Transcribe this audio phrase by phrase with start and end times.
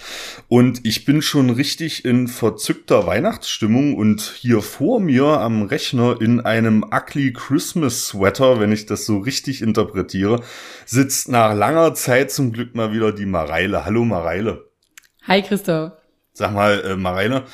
[0.49, 6.41] und ich bin schon richtig in verzückter Weihnachtsstimmung und hier vor mir am Rechner in
[6.41, 10.43] einem ugly Christmas Sweater, wenn ich das so richtig interpretiere,
[10.87, 13.85] sitzt nach langer Zeit zum Glück mal wieder die Mareile.
[13.85, 14.71] Hallo Mareile.
[15.25, 16.02] Hi Christoph.
[16.35, 17.45] Sag mal, äh, Mareile,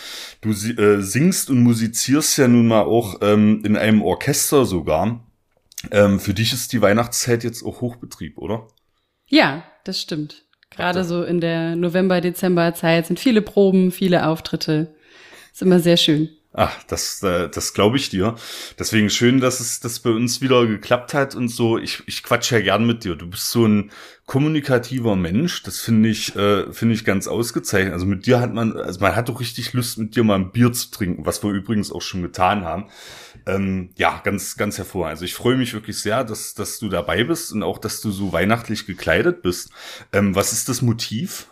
[0.41, 5.27] du äh, singst und musizierst ja nun mal auch ähm, in einem Orchester sogar.
[5.91, 8.69] Ähm, für dich ist die Weihnachtszeit jetzt auch Hochbetrieb, oder?
[9.27, 10.45] Ja, das stimmt.
[10.71, 14.95] Gerade so in der November-Dezember-Zeit sind viele Proben, viele Auftritte.
[15.53, 16.29] Ist immer sehr schön.
[16.61, 18.35] Ach, das, äh, das glaube ich dir.
[18.81, 21.79] Deswegen schön, dass es das bei uns wieder geklappt hat und so.
[21.79, 23.15] Ich, ich quatsch ja gern mit dir.
[23.15, 23.93] Du bist so ein
[24.27, 25.63] kommunikativer Mensch.
[25.63, 27.93] Das finde ich, äh, finde ich ganz ausgezeichnet.
[27.93, 30.51] Also mit dir hat man, also man hat doch richtig Lust, mit dir mal ein
[30.51, 32.87] Bier zu trinken, was wir übrigens auch schon getan haben.
[33.47, 35.13] Ähm, ja, ganz, ganz hervorragend.
[35.13, 38.11] Also ich freue mich wirklich sehr, dass, dass du dabei bist und auch, dass du
[38.11, 39.71] so weihnachtlich gekleidet bist.
[40.13, 41.47] Ähm, was ist das Motiv?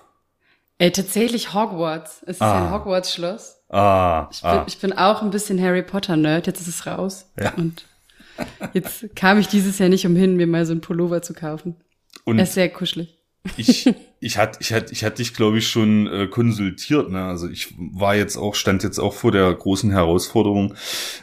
[0.78, 2.24] Äh, tatsächlich Hogwarts.
[2.26, 2.66] Es ist ah.
[2.66, 3.55] ein Hogwarts-Schloss.
[3.68, 4.64] Ah, ich bin, ah.
[4.66, 6.46] ich bin auch ein bisschen Harry Potter-Nerd.
[6.46, 7.30] Jetzt ist es raus.
[7.38, 7.52] Ja.
[7.54, 7.84] Und
[8.72, 11.76] jetzt kam ich dieses Jahr nicht umhin, mir mal so ein Pullover zu kaufen.
[12.24, 13.16] Und er ist sehr kuschelig.
[13.56, 13.86] Ich,
[14.20, 17.10] ich hatte, ich hatte, ich hatte dich, glaube ich, schon äh, konsultiert.
[17.10, 17.24] Ne?
[17.24, 20.74] Also ich war jetzt auch, stand jetzt auch vor der großen Herausforderung,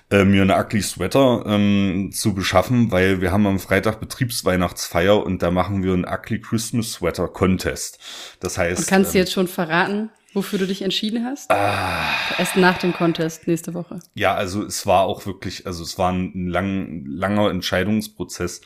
[0.09, 5.41] äh, mir eine Ugly Sweater ähm, zu beschaffen, weil wir haben am Freitag Betriebsweihnachtsfeier und
[5.41, 7.99] da machen wir einen Ugly Christmas Sweater Contest.
[8.39, 8.79] Das heißt.
[8.79, 10.09] Und kannst ähm, du jetzt schon verraten?
[10.33, 11.51] Wofür du dich entschieden hast?
[11.51, 13.99] Ah, Erst nach dem Contest nächste Woche.
[14.15, 18.61] Ja, also es war auch wirklich, also es war ein lang, langer Entscheidungsprozess.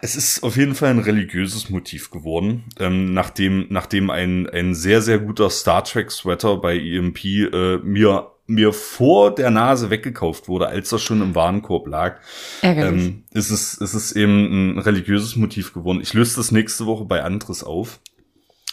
[0.00, 5.02] Es ist auf jeden Fall ein religiöses Motiv geworden, ähm, nachdem, nachdem ein, ein sehr,
[5.02, 10.68] sehr guter Star Trek Sweater bei EMP äh, mir mir vor der Nase weggekauft wurde,
[10.68, 12.20] als er schon im Warenkorb lag,
[12.60, 16.00] ähm, ist es, ist es eben ein religiöses Motiv geworden.
[16.02, 18.00] Ich löse das nächste Woche bei Andres auf.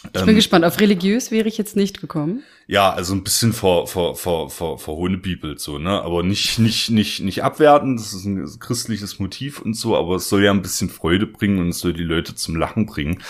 [0.04, 0.64] Ich bin ähm, gespannt.
[0.64, 2.42] Auf religiös wäre ich jetzt nicht gekommen.
[2.72, 5.90] Ja, also ein bisschen vor, vor, vor, vor, vor Hohnebibel so, ne?
[5.90, 7.98] Aber nicht, nicht, nicht, nicht abwerten.
[7.98, 11.58] Das ist ein christliches Motiv und so, aber es soll ja ein bisschen Freude bringen
[11.58, 13.22] und es soll die Leute zum Lachen bringen.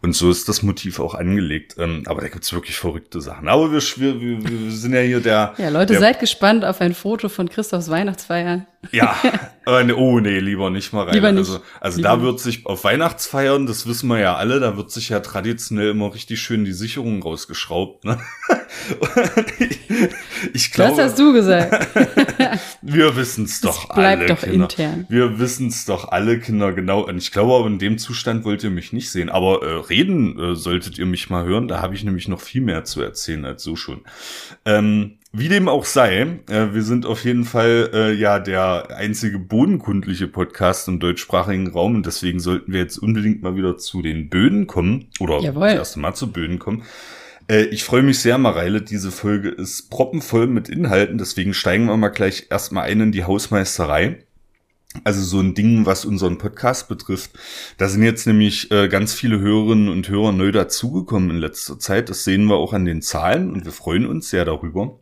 [0.00, 1.74] Und so ist das Motiv auch angelegt.
[1.76, 3.48] Ähm, aber da gibt's wirklich verrückte Sachen.
[3.48, 5.54] Aber wir, wir, wir sind ja hier der.
[5.58, 8.64] Ja, Leute, der, seid gespannt auf ein Foto von Christophs Weihnachtsfeier.
[8.92, 9.16] Ja,
[9.66, 11.14] äh, oh nee, lieber nicht mal rein.
[11.14, 11.48] Lieber nicht.
[11.48, 14.90] Also, also lieber da wird sich auf Weihnachtsfeiern, das wissen wir ja alle, da wird
[14.90, 18.04] sich ja traditionell immer richtig schön die Sicherung rausgeschraubt.
[18.04, 18.20] Ne?
[20.52, 21.88] ich glaube, das hast du gesagt.
[22.82, 24.26] wir wissen es doch das bleibt alle.
[24.26, 24.64] doch Kinder.
[24.64, 25.06] intern.
[25.08, 27.02] Wir wissen es doch alle Kinder genau.
[27.06, 29.28] Und ich glaube, aber in dem Zustand wollt ihr mich nicht sehen.
[29.28, 31.68] Aber äh, reden äh, solltet ihr mich mal hören.
[31.68, 34.02] Da habe ich nämlich noch viel mehr zu erzählen als so schon.
[34.64, 39.40] Ähm, wie dem auch sei, äh, wir sind auf jeden Fall äh, ja der einzige
[39.40, 44.28] bodenkundliche Podcast im deutschsprachigen Raum und deswegen sollten wir jetzt unbedingt mal wieder zu den
[44.28, 45.70] Böden kommen oder Jawohl.
[45.70, 46.84] das erste Mal zu Böden kommen.
[47.48, 48.82] Äh, ich freue mich sehr, Mareile.
[48.82, 53.24] Diese Folge ist proppenvoll mit Inhalten, deswegen steigen wir mal gleich erstmal ein in die
[53.24, 54.24] Hausmeisterei.
[55.02, 57.32] Also so ein Ding, was unseren Podcast betrifft.
[57.78, 62.08] Da sind jetzt nämlich äh, ganz viele Hörerinnen und Hörer neu dazugekommen in letzter Zeit.
[62.08, 65.00] Das sehen wir auch an den Zahlen und wir freuen uns sehr darüber.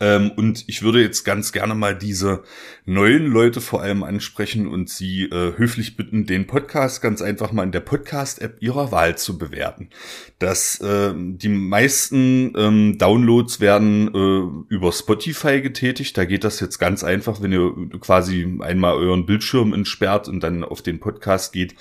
[0.00, 2.42] Ähm, und ich würde jetzt ganz gerne mal diese
[2.84, 7.64] neuen Leute vor allem ansprechen und sie äh, höflich bitten, den Podcast ganz einfach mal
[7.64, 9.90] in der Podcast-App ihrer Wahl zu bewerten.
[10.38, 16.16] Das, äh, die meisten ähm, Downloads werden äh, über Spotify getätigt.
[16.16, 20.62] Da geht das jetzt ganz einfach, wenn ihr quasi einmal euren Bildschirm entsperrt und dann
[20.62, 21.74] auf den Podcast geht.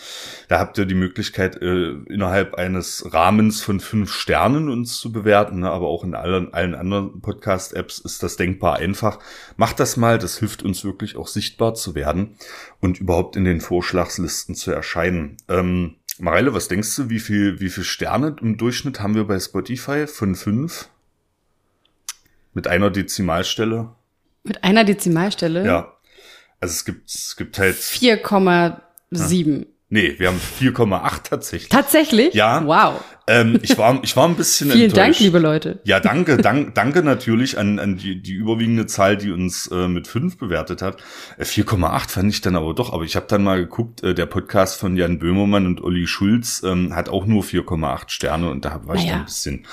[0.48, 5.60] Da habt ihr die Möglichkeit, äh, innerhalb eines Rahmens von fünf Sternen uns zu bewerten,
[5.60, 5.70] ne?
[5.70, 9.20] aber auch in allen, allen anderen Podcast-Apps ist das denkbar einfach.
[9.56, 12.38] Macht das mal, das hilft uns wirklich auch sichtbar zu werden
[12.80, 15.38] und überhaupt in den Vorschlagslisten zu erscheinen.
[15.48, 19.40] Ähm, Mareile, was denkst du, wie viel, wie viel Sterne im Durchschnitt haben wir bei
[19.40, 20.08] Spotify?
[20.08, 20.90] Von fünf?
[22.54, 23.94] Mit einer Dezimalstelle?
[24.44, 25.66] Mit einer Dezimalstelle?
[25.66, 25.94] Ja.
[26.60, 29.60] Also es gibt, es gibt halt 4,7.
[29.60, 29.66] Ja.
[29.90, 31.70] Nee, wir haben 4,8 tatsächlich.
[31.70, 32.34] Tatsächlich?
[32.34, 32.66] Ja.
[32.66, 33.04] Wow.
[33.28, 35.06] Ähm, ich war, ich war ein bisschen Vielen enttäuscht.
[35.08, 35.80] Dank, liebe Leute.
[35.84, 40.08] Ja, danke, dank, danke natürlich an, an die, die überwiegende Zahl, die uns äh, mit
[40.08, 40.98] fünf bewertet hat.
[41.38, 42.94] Äh, 4,8 fand ich dann aber doch.
[42.94, 46.62] Aber ich habe dann mal geguckt, äh, der Podcast von Jan Böhmermann und Olli Schulz
[46.66, 49.12] ähm, hat auch nur 4,8 Sterne und da war ich Naja.
[49.14, 49.66] dann ein bisschen,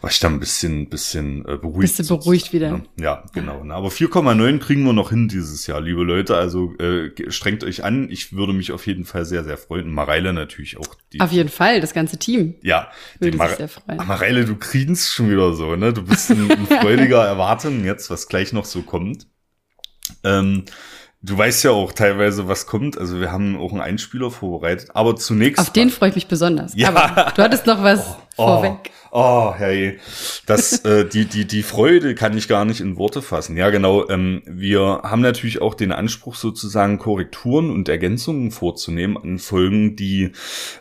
[0.00, 1.98] war ich dann ein bisschen, bisschen äh, beruhigt.
[1.98, 2.72] Du beruhigt wieder?
[2.72, 2.82] Ne?
[2.98, 3.62] Ja, genau.
[3.62, 3.74] Ne?
[3.74, 6.36] Aber 4,9 kriegen wir noch hin dieses Jahr, liebe Leute.
[6.36, 8.08] Also äh, strengt euch an.
[8.10, 9.90] Ich würde mich auf jeden Fall sehr, sehr freuen.
[9.92, 10.94] Mareile natürlich auch.
[11.12, 12.54] Die, Auf jeden Fall, das ganze Team.
[12.62, 12.88] ja,
[13.18, 13.98] würde sich sehr freuen.
[14.06, 15.92] Mareile, du kriegst schon wieder so, ne?
[15.92, 19.26] Du bist in, in freudiger Erwartung jetzt, was gleich noch so kommt.
[20.24, 20.64] Ähm,
[21.22, 22.98] du weißt ja auch teilweise, was kommt.
[22.98, 24.90] Also wir haben auch einen Einspieler vorbereitet.
[24.94, 25.60] Aber zunächst.
[25.60, 26.72] Auf den freue ich mich besonders.
[26.74, 26.88] Ja.
[26.88, 28.90] Aber du hattest noch was oh, vorweg.
[29.01, 29.01] Oh.
[29.14, 29.98] Oh, hey,
[30.46, 33.58] das, äh, die, die, die Freude kann ich gar nicht in Worte fassen.
[33.58, 34.08] Ja, genau.
[34.08, 40.32] Ähm, wir haben natürlich auch den Anspruch, sozusagen Korrekturen und Ergänzungen vorzunehmen an Folgen, die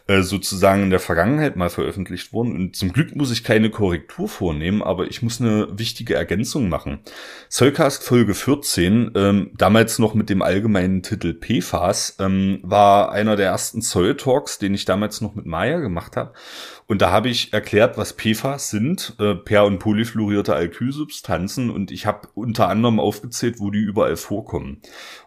[0.08, 2.56] äh, sozusagen in der Vergangenheit mal veröffentlicht wurden.
[2.56, 7.00] Und zum Glück muss ich keine Korrektur vornehmen, aber ich muss eine wichtige Ergänzung machen.
[7.50, 13.48] Zollcast Folge 14, ähm, damals noch mit dem allgemeinen Titel PFAS, ähm, war einer der
[13.48, 16.32] ersten Zoll-Talks, den ich damals noch mit Maya gemacht habe.
[16.88, 21.70] Und da habe ich erklärt, was PFAS sind, äh, per- und polyfluorierte Alkylsubstanzen.
[21.70, 24.82] Und ich habe unter anderem aufgezählt, wo die überall vorkommen.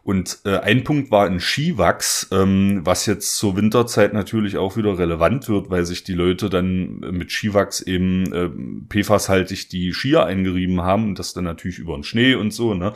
[0.04, 4.98] Und äh, ein Punkt war ein Skiwachs, ähm, was jetzt zur Winterzeit natürlich auch wieder
[4.98, 8.50] relevant wird, weil sich die Leute dann mit Skiwachs eben äh,
[8.90, 12.74] PFAS-haltig die Skier eingerieben haben und das dann natürlich über den Schnee und so.
[12.74, 12.92] Ne?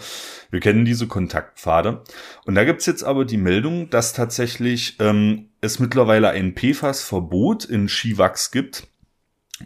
[0.51, 2.03] Wir kennen diese Kontaktpfade.
[2.45, 7.89] Und da gibt's jetzt aber die Meldung, dass tatsächlich ähm, es mittlerweile ein PFAS-Verbot in
[7.89, 8.88] Skiwachs gibt.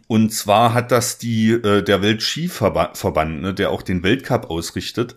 [0.06, 5.14] Und zwar hat das die äh, der Weltskiverband, ne, der auch den Weltcup ausrichtet,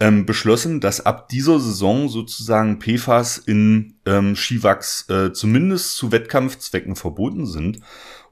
[0.00, 6.94] ähm, beschlossen, dass ab dieser Saison sozusagen PFAS in ähm, Skiwachs äh, zumindest zu Wettkampfzwecken
[6.94, 7.80] verboten sind.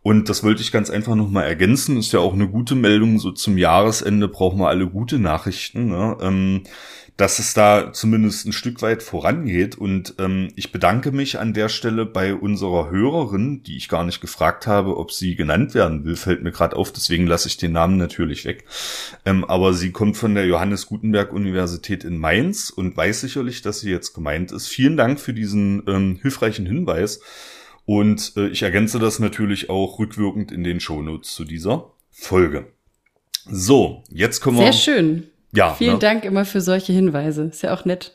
[0.03, 1.99] Und das wollte ich ganz einfach nochmal ergänzen.
[1.99, 3.19] Ist ja auch eine gute Meldung.
[3.19, 5.89] So zum Jahresende brauchen wir alle gute Nachrichten.
[5.89, 6.17] Ne?
[6.23, 6.63] Ähm,
[7.21, 9.77] dass es da zumindest ein Stück weit vorangeht.
[9.77, 14.23] Und ähm, ich bedanke mich an der Stelle bei unserer Hörerin, die ich gar nicht
[14.23, 17.73] gefragt habe, ob sie genannt werden will, fällt mir gerade auf, deswegen lasse ich den
[17.73, 18.65] Namen natürlich weg.
[19.27, 23.81] Ähm, aber sie kommt von der Johannes Gutenberg Universität in Mainz und weiß sicherlich, dass
[23.81, 24.69] sie jetzt gemeint ist.
[24.69, 27.21] Vielen Dank für diesen ähm, hilfreichen Hinweis.
[27.85, 32.73] Und äh, ich ergänze das natürlich auch rückwirkend in den Shownotes zu dieser Folge.
[33.45, 34.73] So, jetzt kommen wir.
[34.73, 35.27] Sehr schön.
[35.53, 35.75] Ja.
[35.75, 35.99] Vielen ne?
[35.99, 37.45] Dank immer für solche Hinweise.
[37.45, 38.13] Ist ja auch nett.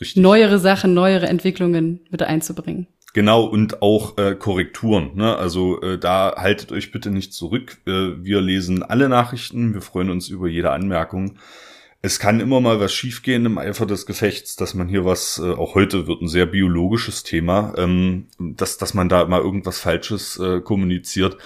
[0.00, 0.22] Richtig.
[0.22, 2.88] Neuere Sachen, neuere Entwicklungen wieder einzubringen.
[3.14, 5.10] Genau, und auch äh, Korrekturen.
[5.14, 5.36] Ne?
[5.36, 7.78] Also äh, da haltet euch bitte nicht zurück.
[7.86, 11.36] Äh, wir lesen alle Nachrichten, wir freuen uns über jede Anmerkung.
[12.00, 15.52] Es kann immer mal was schiefgehen im Eifer des Gefechts, dass man hier was, äh,
[15.52, 20.38] auch heute wird ein sehr biologisches Thema, ähm, dass, dass man da mal irgendwas Falsches
[20.38, 21.36] äh, kommuniziert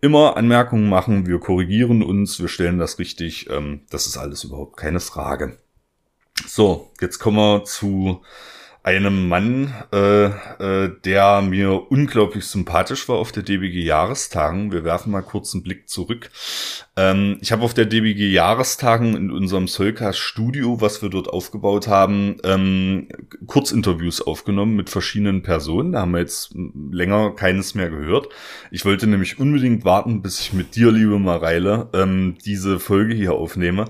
[0.00, 3.48] immer Anmerkungen machen, wir korrigieren uns, wir stellen das richtig.
[3.50, 5.58] Ähm, das ist alles überhaupt keine Frage.
[6.46, 8.22] So, jetzt kommen wir zu
[8.82, 14.72] einem Mann, äh, äh, der mir unglaublich sympathisch war auf der DBG Jahrestagen.
[14.72, 16.30] Wir werfen mal kurz einen Blick zurück.
[16.96, 21.88] Ähm, ich habe auf der DBG Jahrestagen in unserem Solcast Studio, was wir dort aufgebaut
[21.88, 23.08] haben, ähm,
[23.46, 25.92] Kurzinterviews aufgenommen mit verschiedenen Personen.
[25.92, 26.54] Da haben wir jetzt
[26.90, 28.28] länger keines mehr gehört.
[28.70, 33.34] Ich wollte nämlich unbedingt warten, bis ich mit dir, liebe Mareile, ähm, diese Folge hier
[33.34, 33.84] aufnehme.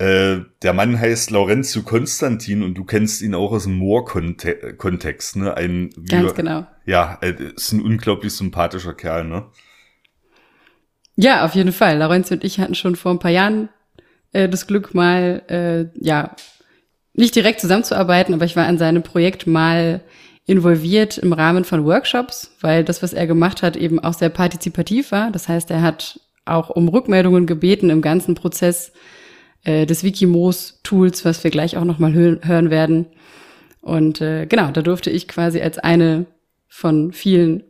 [0.00, 5.54] Äh, der Mann heißt Laurenzio Konstantin und du kennst ihn auch aus dem Moor-Kontext, ne?
[5.54, 6.66] Ein, Ganz genau.
[6.86, 9.44] Ja, äh, ist ein unglaublich sympathischer Kerl, ne?
[11.16, 11.98] Ja, auf jeden Fall.
[11.98, 13.68] Laurenzio und ich hatten schon vor ein paar Jahren
[14.32, 16.34] äh, das Glück, mal, äh, ja,
[17.12, 20.00] nicht direkt zusammenzuarbeiten, aber ich war an seinem Projekt mal
[20.46, 25.12] involviert im Rahmen von Workshops, weil das, was er gemacht hat, eben auch sehr partizipativ
[25.12, 25.30] war.
[25.30, 28.92] Das heißt, er hat auch um Rückmeldungen gebeten im ganzen Prozess
[29.64, 33.06] äh, des Wikimos-Tools, was wir gleich auch nochmal hö hören werden.
[33.80, 36.26] Und äh, genau, da durfte ich quasi als eine
[36.68, 37.64] von vielen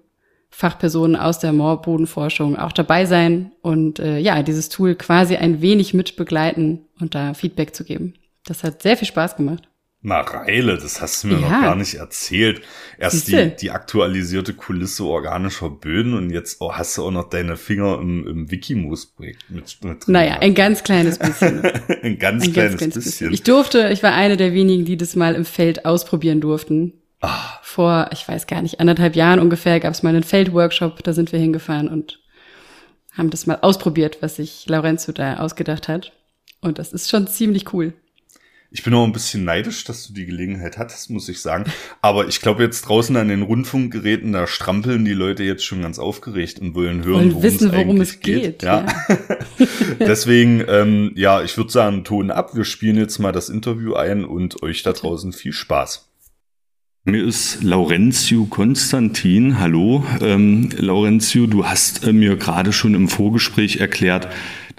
[0.51, 5.95] Fachpersonen aus der Moorbodenforschung auch dabei sein und äh, ja, dieses Tool quasi ein wenig
[5.95, 8.15] mitbegleiten und da Feedback zu geben.
[8.45, 9.70] Das hat sehr viel Spaß gemacht.
[10.03, 11.41] Mareile, das hast du mir ja.
[11.41, 12.63] noch gar nicht erzählt.
[12.99, 17.59] Erst die, die aktualisierte Kulisse organischer Böden und jetzt oh, hast du auch noch deine
[17.59, 20.13] Finger im, im Wikimoos-Projekt mit, mit drin.
[20.13, 21.63] Naja, ein ganz kleines bisschen.
[22.03, 23.03] ein ganz ein kleines, ganz, ganz bisschen.
[23.05, 23.33] bisschen.
[23.35, 26.95] Ich durfte, ich war eine der wenigen, die das mal im Feld ausprobieren durften.
[27.21, 27.59] Ah.
[27.63, 31.33] Vor, ich weiß gar nicht, anderthalb Jahren ungefähr gab es mal einen Feldworkshop, da sind
[31.33, 32.21] wir hingefahren und
[33.13, 36.13] haben das mal ausprobiert, was sich Lorenzo da ausgedacht hat.
[36.63, 37.93] Und das ist schon ziemlich cool.
[38.73, 41.65] Ich bin auch ein bisschen neidisch, dass du die Gelegenheit hattest, muss ich sagen.
[42.03, 45.99] Aber ich glaube, jetzt draußen an den Rundfunkgeräten, da strampeln die Leute jetzt schon ganz
[45.99, 48.43] aufgeregt und wollen hören, worum, wissen, es, worum es geht.
[48.43, 48.63] geht.
[48.63, 48.87] Ja.
[49.09, 49.17] ja.
[49.99, 52.55] Deswegen, ähm, ja, ich würde sagen, Ton ab.
[52.55, 56.09] Wir spielen jetzt mal das Interview ein und euch da draußen viel Spaß.
[57.05, 59.59] Mir ist Laurentio Konstantin.
[59.59, 64.29] Hallo, ähm, Laurentio, du hast äh, mir gerade schon im Vorgespräch erklärt,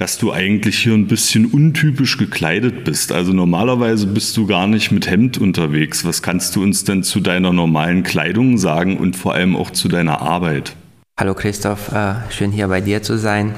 [0.02, 3.12] dass du eigentlich hier ein bisschen untypisch gekleidet bist.
[3.12, 6.04] Also normalerweise bist du gar nicht mit Hemd unterwegs.
[6.06, 9.90] Was kannst du uns denn zu deiner normalen Kleidung sagen und vor allem auch zu
[9.90, 10.76] deiner Arbeit?
[11.20, 13.54] Hallo Christoph, äh, schön hier bei dir zu sein.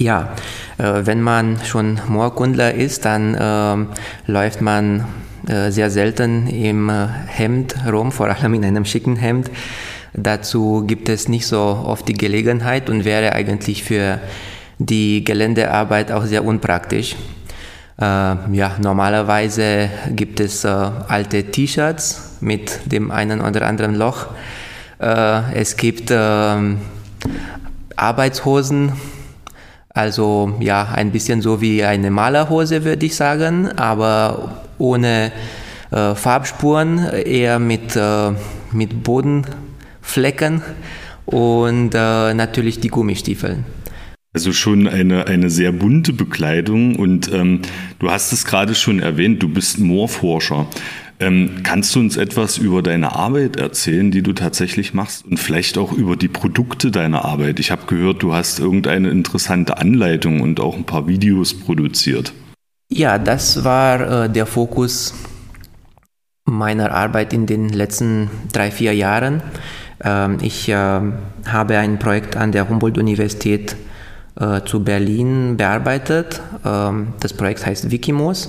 [0.00, 0.34] Ja,
[0.78, 5.04] äh, wenn man schon Moorkundler ist, dann äh, läuft man
[5.46, 6.90] äh, sehr selten im
[7.26, 9.50] Hemd rum, vor allem in einem schicken Hemd.
[10.14, 14.20] Dazu gibt es nicht so oft die Gelegenheit und wäre eigentlich für
[14.78, 17.16] die Geländearbeit auch sehr unpraktisch.
[18.00, 24.26] Äh, ja, normalerweise gibt es äh, alte T-Shirts mit dem einen oder anderen Loch.
[24.98, 26.78] Äh, es gibt ähm,
[27.96, 28.92] Arbeitshosen,
[29.90, 35.30] also ja, ein bisschen so wie eine Malerhose, würde ich sagen, aber ohne
[35.92, 38.32] äh, Farbspuren, eher mit, äh,
[38.72, 40.62] mit Bodenflecken
[41.26, 43.58] und äh, natürlich die Gummistiefel.
[44.34, 47.60] Also schon eine, eine sehr bunte Bekleidung und ähm,
[48.00, 50.66] du hast es gerade schon erwähnt, du bist Moorforscher.
[51.20, 55.78] Ähm, kannst du uns etwas über deine Arbeit erzählen, die du tatsächlich machst und vielleicht
[55.78, 57.60] auch über die Produkte deiner Arbeit?
[57.60, 62.32] Ich habe gehört, du hast irgendeine interessante Anleitung und auch ein paar Videos produziert.
[62.90, 65.14] Ja, das war äh, der Fokus
[66.44, 69.44] meiner Arbeit in den letzten drei, vier Jahren.
[70.02, 71.00] Ähm, ich äh,
[71.46, 73.76] habe ein Projekt an der Humboldt-Universität
[74.38, 76.40] äh, zu Berlin bearbeitet.
[76.64, 78.48] Ähm, das Projekt heißt Wikimos.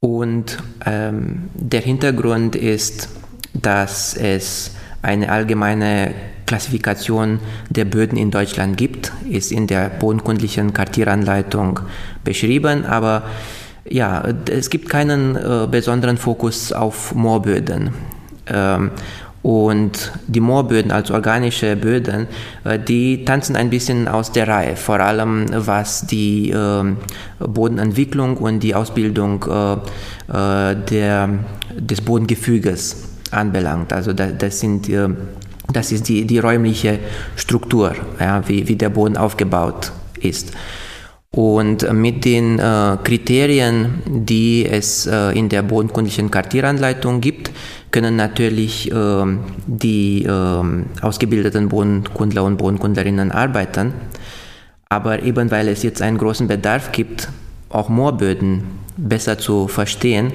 [0.00, 3.08] Und ähm, der Hintergrund ist,
[3.54, 6.14] dass es eine allgemeine
[6.46, 11.80] Klassifikation der Böden in Deutschland gibt, ist in der bodenkundlichen Kartieranleitung
[12.24, 13.22] beschrieben, aber
[13.88, 17.94] ja, es gibt keinen äh, besonderen Fokus auf Moorböden.
[18.46, 18.90] Ähm,
[19.42, 22.28] und die Moorböden, also organische Böden,
[22.64, 26.98] äh, die tanzen ein bisschen aus der Reihe, vor allem was die ähm,
[27.40, 29.72] Bodenentwicklung und die Ausbildung äh,
[30.72, 31.28] äh, der,
[31.76, 33.92] des Bodengefüges anbelangt.
[33.92, 34.90] Also das, sind,
[35.72, 36.98] das ist die, die räumliche
[37.34, 40.52] Struktur, ja, wie, wie der Boden aufgebaut ist.
[41.30, 47.50] Und mit den Kriterien, die es in der bodenkundlichen Kartieranleitung gibt,
[47.92, 49.24] können natürlich äh,
[49.66, 53.92] die ähm, ausgebildeten Bodenkundler und Bodenkundlerinnen arbeiten.
[54.88, 57.28] Aber eben weil es jetzt einen großen Bedarf gibt,
[57.68, 58.64] auch Moorböden
[58.96, 60.32] besser zu verstehen,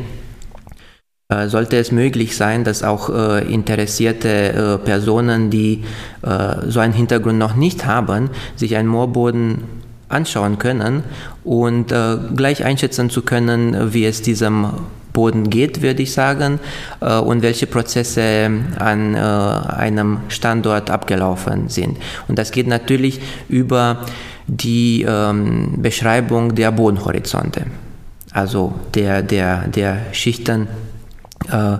[1.29, 5.83] äh, sollte es möglich sein, dass auch äh, interessierte äh, Personen, die
[6.21, 9.63] äh, so einen Hintergrund noch nicht haben, sich einen Moorboden
[10.09, 11.03] anschauen können
[11.43, 14.67] und äh, gleich einschätzen zu können, wie es diesem
[15.17, 16.59] Boden geht, würde ich sagen,
[17.01, 21.97] äh, und welche Prozesse an äh, einem Standort abgelaufen sind.
[22.27, 23.19] Und das geht natürlich
[23.49, 24.05] über
[24.45, 27.65] die ähm, Beschreibung der Bodenhorizonte,
[28.31, 30.67] also der, der, der Schichten,
[31.51, 31.77] äh,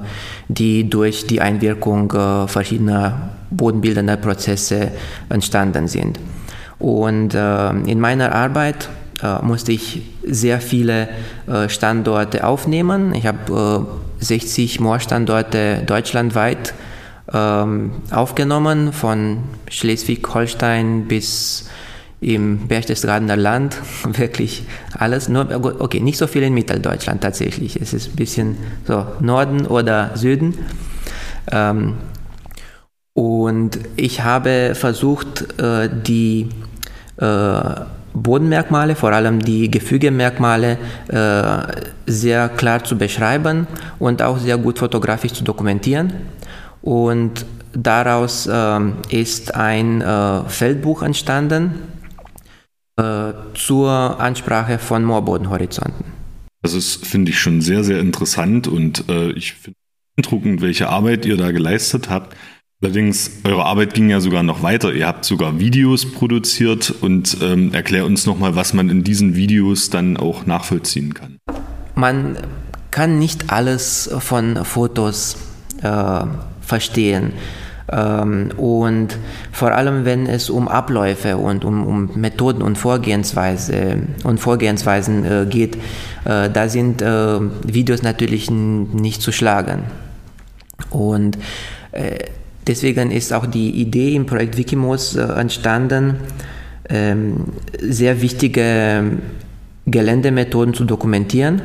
[0.47, 2.11] die durch die Einwirkung
[2.47, 4.91] verschiedener bodenbildender Prozesse
[5.29, 6.19] entstanden sind.
[6.79, 9.06] Und in meiner Arbeit äh,
[9.41, 11.09] musste ich sehr viele
[11.47, 13.15] äh, Standorte aufnehmen.
[13.15, 13.87] Ich habe
[14.19, 16.73] äh, 60 Moorstandorte deutschlandweit
[17.33, 21.69] ähm, aufgenommen, von Schleswig-Holstein bis
[22.19, 25.29] im Berchtesgadener Land, wirklich alles.
[25.29, 25.47] Nur,
[25.79, 27.79] okay, nicht so viel in Mitteldeutschland tatsächlich.
[27.79, 30.57] Es ist ein bisschen so Norden oder Süden.
[31.51, 31.95] Ähm,
[33.13, 36.49] und ich habe versucht, äh, die
[37.17, 37.71] äh,
[38.23, 41.57] Bodenmerkmale, vor allem die Gefügemerkmale, äh,
[42.05, 43.67] sehr klar zu beschreiben
[43.99, 46.13] und auch sehr gut fotografisch zu dokumentieren.
[46.81, 51.75] Und daraus äh, ist ein äh, Feldbuch entstanden
[53.53, 56.03] zur Ansprache von Moorbodenhorizonten.
[56.63, 59.03] Das ist, finde ich, schon sehr, sehr interessant und
[59.35, 59.77] ich finde
[60.15, 62.35] beeindruckend, welche Arbeit ihr da geleistet habt.
[62.79, 64.93] Allerdings, eure Arbeit ging ja sogar noch weiter.
[64.93, 69.89] Ihr habt sogar Videos produziert und ähm, erklär uns nochmal, was man in diesen Videos
[69.89, 71.39] dann auch nachvollziehen kann.
[71.95, 72.37] Man
[72.91, 75.37] kann nicht alles von Fotos
[75.81, 76.21] äh,
[76.61, 77.33] verstehen.
[77.91, 79.17] Ähm, und
[79.51, 85.45] vor allem, wenn es um Abläufe und um, um Methoden und Vorgehensweise und Vorgehensweisen äh,
[85.49, 85.77] geht,
[86.25, 89.85] äh, da sind äh, Videos natürlich nicht zu schlagen.
[90.91, 91.39] Und
[92.67, 96.15] Deswegen ist auch die Idee im Projekt Wikimos äh, entstanden,
[96.89, 97.45] ähm,
[97.79, 99.03] sehr wichtige
[99.85, 101.61] Geländemethoden zu dokumentieren.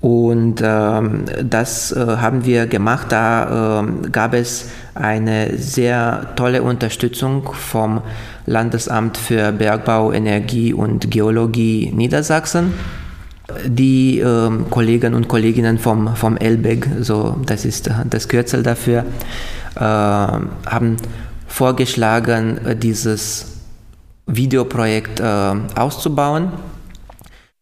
[0.00, 3.06] Und ähm, das äh, haben wir gemacht.
[3.10, 8.02] Da äh, gab es eine sehr tolle Unterstützung vom
[8.46, 12.74] Landesamt für Bergbau, Energie und Geologie Niedersachsen.
[13.66, 19.04] Die äh, Kollegen und Kolleginnen vom, vom LBEG, so das ist das Kürzel dafür,
[19.76, 20.96] äh, haben
[21.46, 23.58] vorgeschlagen, dieses
[24.26, 26.52] Videoprojekt äh, auszubauen,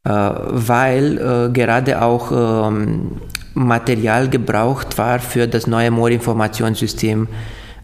[0.04, 3.12] äh, weil äh, gerade auch ähm,
[3.54, 7.28] Material gebraucht war für das neue Moorinformationssystem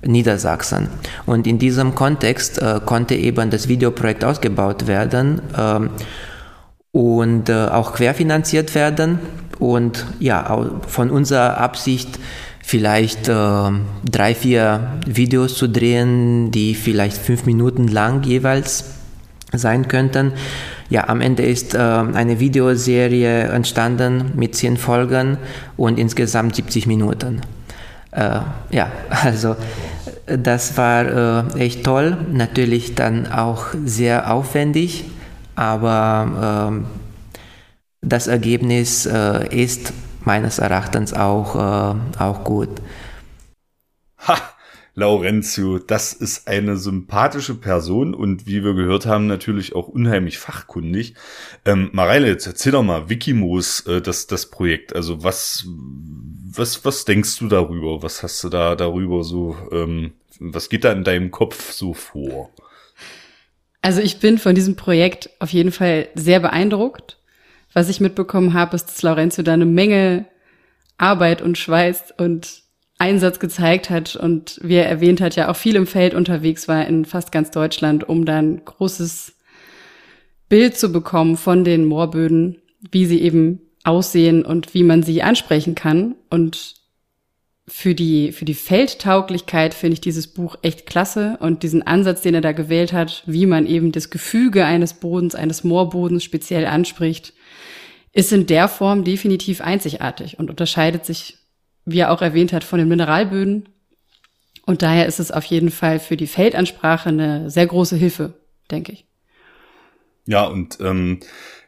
[0.04, 0.88] Niedersachsen.
[1.26, 5.90] Und in diesem Kontext äh, konnte eben das Videoprojekt ausgebaut werden ähm,
[6.92, 9.18] und äh, auch querfinanziert werden.
[9.58, 12.18] Und ja, von unserer Absicht
[12.62, 13.70] vielleicht äh,
[14.10, 18.84] drei, vier Videos zu drehen, die vielleicht fünf Minuten lang jeweils
[19.52, 20.32] sein könnten.
[20.88, 25.38] Ja, am Ende ist äh, eine Videoserie entstanden mit zehn Folgen
[25.76, 27.40] und insgesamt 70 Minuten.
[28.10, 29.56] Äh, ja, also
[30.26, 35.04] das war äh, echt toll, natürlich dann auch sehr aufwendig,
[35.62, 39.92] aber äh, das Ergebnis äh, ist
[40.24, 42.68] meines Erachtens auch, äh, auch gut.
[44.26, 44.36] Ha!
[44.94, 51.14] Laurentio, das ist eine sympathische Person und wie wir gehört haben, natürlich auch unheimlich fachkundig.
[51.64, 54.94] Ähm, Mareile, jetzt erzähl doch mal, Wikimos, äh, das, das Projekt.
[54.94, 58.02] Also was, was, was denkst du darüber?
[58.02, 62.50] Was hast du da darüber so, ähm, was geht da in deinem Kopf so vor?
[63.82, 67.18] Also ich bin von diesem Projekt auf jeden Fall sehr beeindruckt.
[67.72, 70.26] Was ich mitbekommen habe, ist, dass Laurentio da eine Menge
[70.98, 72.62] Arbeit und Schweiß und
[72.98, 76.86] Einsatz gezeigt hat und wie er erwähnt hat, ja auch viel im Feld unterwegs war
[76.86, 79.34] in fast ganz Deutschland, um dann großes
[80.48, 82.62] Bild zu bekommen von den Moorböden,
[82.92, 86.14] wie sie eben aussehen und wie man sie ansprechen kann.
[86.30, 86.74] Und
[87.72, 92.34] für die, für die Feldtauglichkeit finde ich dieses Buch echt klasse und diesen Ansatz, den
[92.34, 97.32] er da gewählt hat, wie man eben das Gefüge eines Bodens, eines Moorbodens speziell anspricht,
[98.12, 101.38] ist in der Form definitiv einzigartig und unterscheidet sich
[101.84, 103.68] wie er auch erwähnt hat, von den Mineralböden.
[104.66, 108.34] Und daher ist es auf jeden Fall für die Feldansprache eine sehr große Hilfe,
[108.70, 109.06] denke ich.
[110.26, 111.18] Ja, und ähm,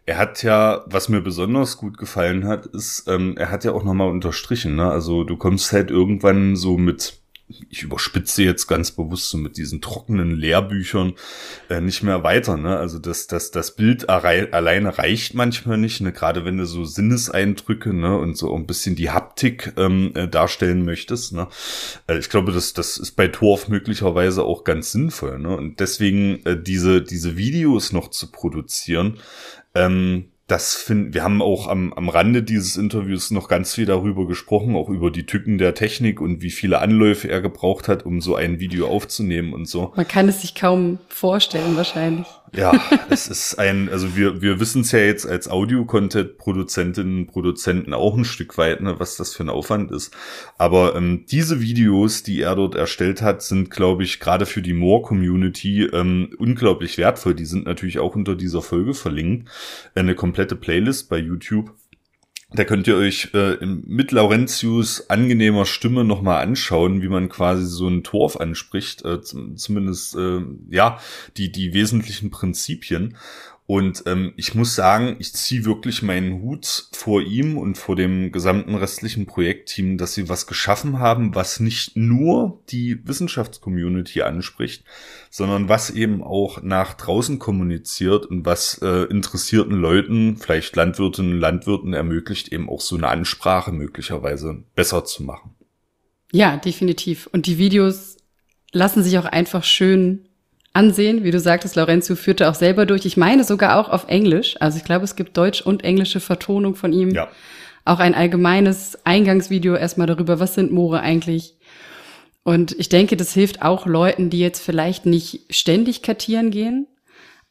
[0.06, 3.84] er hat ja, was mir besonders gut gefallen hat, ist, ähm, er hat ja auch
[3.84, 4.90] nochmal unterstrichen, ne?
[4.90, 7.20] Also du kommst halt irgendwann so mit
[7.68, 11.12] ich überspitze jetzt ganz bewusst so mit diesen trockenen Lehrbüchern
[11.68, 12.56] äh, nicht mehr weiter.
[12.56, 12.76] Ne?
[12.76, 16.12] Also das, das, das Bild alleine reicht manchmal nicht, ne?
[16.12, 18.16] gerade wenn du so Sinneseindrücke ne?
[18.16, 21.34] und so ein bisschen die Haptik ähm, äh, darstellen möchtest.
[21.34, 21.48] Ne?
[22.06, 25.38] Äh, ich glaube, das, das ist bei Torf möglicherweise auch ganz sinnvoll.
[25.38, 25.54] Ne?
[25.54, 29.18] Und deswegen äh, diese, diese Videos noch zu produzieren,
[29.74, 34.26] ähm, das finden, wir haben auch am, am Rande dieses Interviews noch ganz viel darüber
[34.26, 38.20] gesprochen, auch über die Tücken der Technik und wie viele Anläufe er gebraucht hat, um
[38.20, 39.92] so ein Video aufzunehmen und so.
[39.96, 42.26] Man kann es sich kaum vorstellen, wahrscheinlich.
[42.56, 42.72] Ja,
[43.10, 48.16] es ist ein, also wir, wir wissen es ja jetzt als Audio-Content-Produzentinnen und Produzenten auch
[48.16, 50.14] ein Stück weit, ne, was das für ein Aufwand ist.
[50.56, 54.74] Aber ähm, diese Videos, die er dort erstellt hat, sind, glaube ich, gerade für die
[54.74, 57.34] More-Community ähm, unglaublich wertvoll.
[57.34, 59.48] Die sind natürlich auch unter dieser Folge verlinkt.
[59.94, 61.72] Eine komplette Playlist bei YouTube.
[62.54, 67.88] Da könnt ihr euch äh, mit Laurentius angenehmer Stimme nochmal anschauen, wie man quasi so
[67.88, 70.40] ein Torf anspricht, äh, zumindest äh,
[70.70, 71.00] ja
[71.36, 73.16] die die wesentlichen Prinzipien.
[73.66, 78.30] Und ähm, ich muss sagen, ich ziehe wirklich meinen Hut vor ihm und vor dem
[78.30, 84.84] gesamten restlichen Projektteam, dass sie was geschaffen haben, was nicht nur die Wissenschaftscommunity anspricht,
[85.30, 91.40] sondern was eben auch nach draußen kommuniziert und was äh, interessierten Leuten, vielleicht Landwirtinnen und
[91.40, 95.54] Landwirten ermöglicht, eben auch so eine Ansprache möglicherweise besser zu machen.
[96.32, 97.28] Ja, definitiv.
[97.32, 98.18] Und die Videos
[98.72, 100.28] lassen sich auch einfach schön
[100.74, 101.24] ansehen.
[101.24, 103.06] Wie du sagtest, Lorenzo führte auch selber durch.
[103.06, 104.56] Ich meine sogar auch auf Englisch.
[104.60, 107.10] Also ich glaube, es gibt deutsch und englische Vertonung von ihm.
[107.10, 107.28] Ja.
[107.86, 111.56] Auch ein allgemeines Eingangsvideo erstmal darüber, was sind Moore eigentlich.
[112.42, 116.86] Und ich denke, das hilft auch Leuten, die jetzt vielleicht nicht ständig kartieren gehen,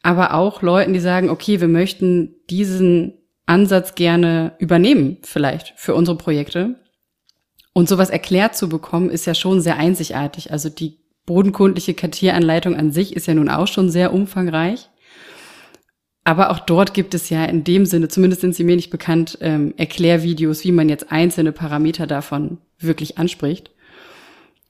[0.02, 3.14] aber auch Leuten, die sagen, okay, wir möchten diesen
[3.46, 6.76] Ansatz gerne übernehmen, vielleicht für unsere Projekte.
[7.72, 10.52] Und sowas erklärt zu bekommen, ist ja schon sehr einzigartig.
[10.52, 14.90] Also die bodenkundliche Kartieranleitung an sich ist ja nun auch schon sehr umfangreich.
[16.24, 19.38] Aber auch dort gibt es ja in dem Sinne, zumindest sind sie mir nicht bekannt,
[19.42, 23.70] ähm, Erklärvideos, wie man jetzt einzelne Parameter davon wirklich anspricht.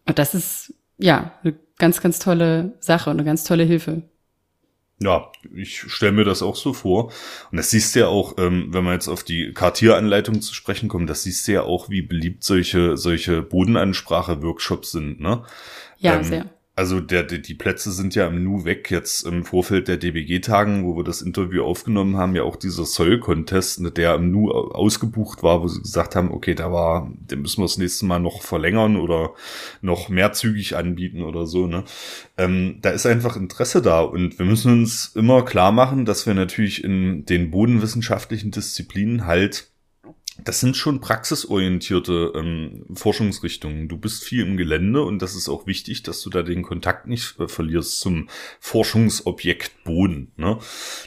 [0.06, 4.02] Und das ist ja eine ganz, ganz tolle Sache und eine ganz tolle Hilfe.
[5.00, 7.12] Ja, ich stelle mir das auch so vor.
[7.50, 10.88] Und das siehst du ja auch, ähm, wenn man jetzt auf die Kartieranleitung zu sprechen
[10.88, 15.44] kommt, das siehst du ja auch, wie beliebt solche, solche Bodenansprache-Workshops sind, ne?
[15.98, 16.53] Ja, ähm, sehr.
[16.76, 18.90] Also der, der, die Plätze sind ja im Nu weg.
[18.90, 23.80] Jetzt im Vorfeld der DBG-Tagen, wo wir das Interview aufgenommen haben, ja auch dieser Soll-Contest,
[23.80, 27.58] ne, der im Nu ausgebucht war, wo sie gesagt haben, okay, da war, den müssen
[27.58, 29.34] wir das nächste Mal noch verlängern oder
[29.82, 31.68] noch mehr zügig anbieten oder so.
[31.68, 31.84] Ne?
[32.36, 36.34] Ähm, da ist einfach Interesse da und wir müssen uns immer klar machen, dass wir
[36.34, 39.70] natürlich in den bodenwissenschaftlichen Disziplinen halt
[40.42, 43.88] das sind schon praxisorientierte ähm, Forschungsrichtungen.
[43.88, 47.06] Du bist viel im Gelände und das ist auch wichtig, dass du da den Kontakt
[47.06, 50.58] nicht äh, verlierst zum Forschungsobjekt Boden, ne?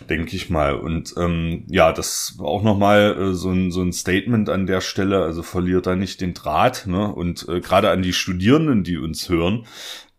[0.09, 0.75] denke ich mal.
[0.75, 4.81] Und ähm, ja, das war auch nochmal äh, so, ein, so ein Statement an der
[4.81, 5.23] Stelle.
[5.23, 6.87] Also verliert da nicht den Draht.
[6.87, 7.11] Ne?
[7.11, 9.65] Und äh, gerade an die Studierenden, die uns hören,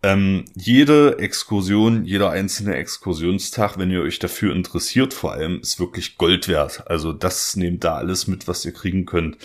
[0.02, 6.18] ähm, jede Exkursion, jeder einzelne Exkursionstag, wenn ihr euch dafür interessiert, vor allem, ist wirklich
[6.18, 6.84] Gold wert.
[6.86, 9.36] Also das nehmt da alles mit, was ihr kriegen könnt.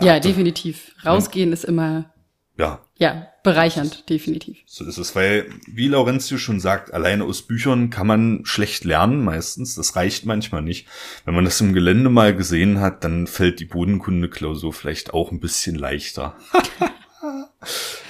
[0.00, 0.92] Ja, ja definitiv.
[1.04, 1.54] Rausgehen ja.
[1.54, 2.12] ist immer
[2.58, 2.80] ja.
[2.98, 4.58] Ja, bereichernd, definitiv.
[4.66, 9.24] So ist es, weil, wie Laurenzio schon sagt, alleine aus Büchern kann man schlecht lernen
[9.24, 9.74] meistens.
[9.74, 10.86] Das reicht manchmal nicht.
[11.24, 15.40] Wenn man das im Gelände mal gesehen hat, dann fällt die Bodenkunde-Klausur vielleicht auch ein
[15.40, 16.36] bisschen leichter.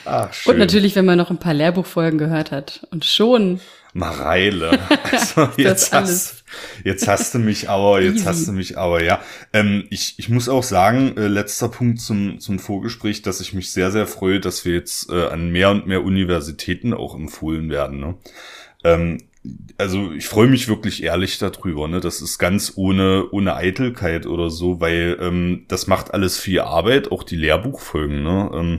[0.05, 0.55] Ach, schön.
[0.55, 2.87] Und natürlich, wenn man noch ein paar Lehrbuchfolgen gehört hat.
[2.91, 3.61] Und schon.
[3.95, 4.79] Mareile.
[5.12, 6.45] Also jetzt, hast,
[6.85, 8.25] jetzt hast du mich aber, jetzt Easy.
[8.25, 9.21] hast du mich aber, ja.
[9.53, 13.73] Ähm, ich, ich muss auch sagen, äh, letzter Punkt zum, zum Vorgespräch, dass ich mich
[13.73, 18.01] sehr, sehr freue, dass wir jetzt äh, an mehr und mehr Universitäten auch empfohlen werden.
[18.01, 18.15] Ne?
[18.85, 19.19] Ähm,
[19.77, 21.99] also ich freue mich wirklich ehrlich darüber, ne?
[21.99, 27.11] Das ist ganz ohne ohne Eitelkeit oder so, weil ähm, das macht alles viel Arbeit,
[27.11, 28.51] auch die Lehrbuchfolgen, ne?
[28.55, 28.79] Ähm,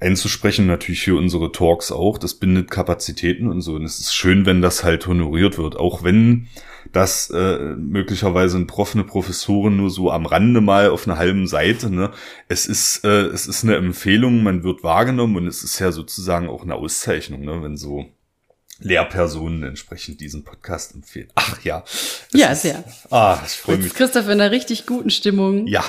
[0.00, 2.18] einzusprechen natürlich für unsere Talks auch.
[2.18, 3.74] Das bindet Kapazitäten und so.
[3.74, 6.48] Und es ist schön, wenn das halt honoriert wird, auch wenn
[6.92, 11.46] das äh, möglicherweise ein Prof, eine Professorin nur so am Rande mal auf einer halben
[11.46, 11.90] Seite.
[11.90, 12.10] Ne?
[12.48, 16.48] Es ist äh, es ist eine Empfehlung, man wird wahrgenommen und es ist ja sozusagen
[16.48, 17.62] auch eine Auszeichnung, ne?
[17.62, 18.04] wenn so
[18.80, 21.28] Lehrpersonen entsprechend diesen Podcast empfehlen.
[21.36, 21.84] Ach ja.
[22.32, 22.82] Ja, ist, sehr.
[23.10, 23.94] Ah, ich freue mich.
[23.94, 25.66] Christoph in einer richtig guten Stimmung.
[25.68, 25.84] Ja,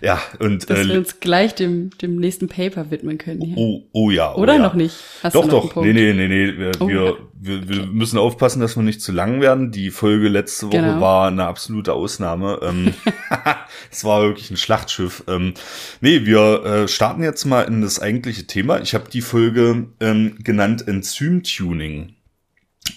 [0.00, 0.22] ja.
[0.38, 3.42] Und, dass äh, wir uns gleich dem, dem nächsten Paper widmen können.
[3.42, 3.56] Hier.
[3.56, 4.32] Oh, oh ja.
[4.34, 4.58] Oh Oder ja.
[4.60, 4.96] noch nicht?
[5.22, 5.76] Hast doch, doch.
[5.82, 6.56] Nee, nee, nee, nee.
[6.56, 9.72] Wir, oh, wir, wir, wir müssen aufpassen, dass wir nicht zu lang werden.
[9.72, 11.00] Die Folge letzte Woche genau.
[11.00, 12.60] war eine absolute Ausnahme.
[12.62, 12.94] Ähm,
[13.90, 15.24] es war wirklich ein Schlachtschiff.
[15.26, 15.54] Ähm,
[16.00, 18.80] nee, wir äh, starten jetzt mal in das eigentliche Thema.
[18.80, 22.14] Ich habe die Folge ähm, genannt Enzymtuning.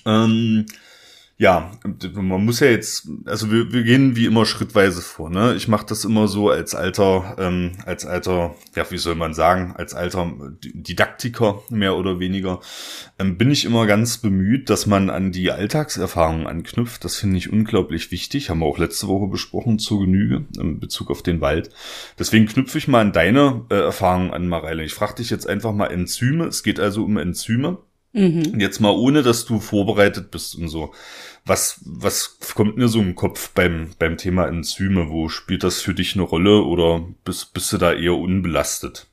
[0.06, 0.65] Ähm,
[1.43, 1.71] ja,
[2.13, 5.32] man muss ja jetzt, also wir, wir gehen wie immer schrittweise vor.
[5.32, 5.56] Ne?
[5.56, 9.73] Ich mache das immer so als alter, ähm, als alter, ja, wie soll man sagen,
[9.75, 12.62] als alter Didaktiker mehr oder weniger,
[13.17, 17.03] ähm, bin ich immer ganz bemüht, dass man an die Alltagserfahrungen anknüpft.
[17.03, 18.51] Das finde ich unglaublich wichtig.
[18.51, 21.71] Haben wir auch letzte Woche besprochen zur Genüge in Bezug auf den Wald.
[22.19, 24.84] Deswegen knüpfe ich mal an deine äh, Erfahrungen an, Mareile.
[24.84, 26.45] Ich frage dich jetzt einfach mal Enzyme.
[26.45, 27.79] Es geht also um Enzyme.
[28.13, 28.60] Mhm.
[28.60, 30.93] Jetzt mal ohne, dass du vorbereitet bist und so.
[31.45, 35.10] Was, was kommt mir so im Kopf beim, beim Thema Enzyme?
[35.10, 39.08] Wo spielt das für dich eine Rolle oder bist, bist du da eher unbelastet?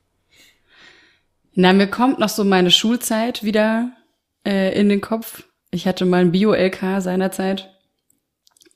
[1.54, 3.90] Na, mir kommt noch so meine Schulzeit wieder
[4.46, 5.44] äh, in den Kopf.
[5.70, 7.74] Ich hatte mal ein Bio-LK seinerzeit.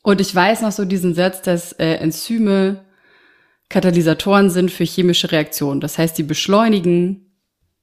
[0.02, 2.84] Und ich weiß noch so diesen Satz, dass äh, Enzyme
[3.68, 5.80] Katalysatoren sind für chemische Reaktionen.
[5.80, 7.32] Das heißt, die beschleunigen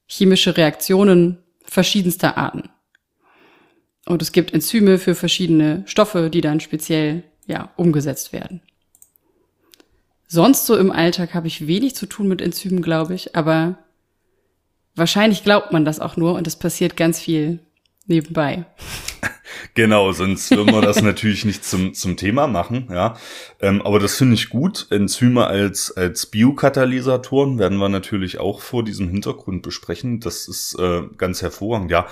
[0.07, 1.40] chemische Reaktionen
[1.71, 2.69] verschiedenster Arten.
[4.05, 8.61] Und es gibt Enzyme für verschiedene Stoffe, die dann speziell ja, umgesetzt werden.
[10.27, 13.77] Sonst so im Alltag habe ich wenig zu tun mit Enzymen, glaube ich, aber
[14.95, 17.59] wahrscheinlich glaubt man das auch nur und es passiert ganz viel
[18.05, 18.65] nebenbei.
[19.73, 23.17] Genau, sonst würden wir das natürlich nicht zum, zum Thema machen, ja.
[23.59, 24.87] Ähm, aber das finde ich gut.
[24.89, 30.19] Enzyme als, als Biokatalysatoren werden wir natürlich auch vor diesem Hintergrund besprechen.
[30.19, 32.07] Das ist äh, ganz hervorragend, ja.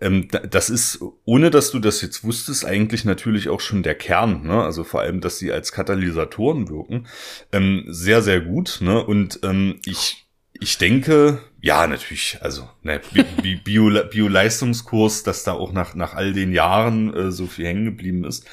[0.00, 4.42] Ähm, das ist, ohne dass du das jetzt wusstest, eigentlich natürlich auch schon der Kern,
[4.46, 4.62] ne?
[4.62, 7.06] Also vor allem, dass sie als Katalysatoren wirken.
[7.52, 9.04] Ähm, sehr, sehr gut, ne?
[9.04, 10.27] Und ähm, ich,
[10.60, 12.38] ich denke, ja, natürlich.
[12.40, 13.00] Also ne,
[13.64, 18.24] Bio, Bio-Leistungskurs, dass da auch nach, nach all den Jahren äh, so viel hängen geblieben
[18.24, 18.44] ist,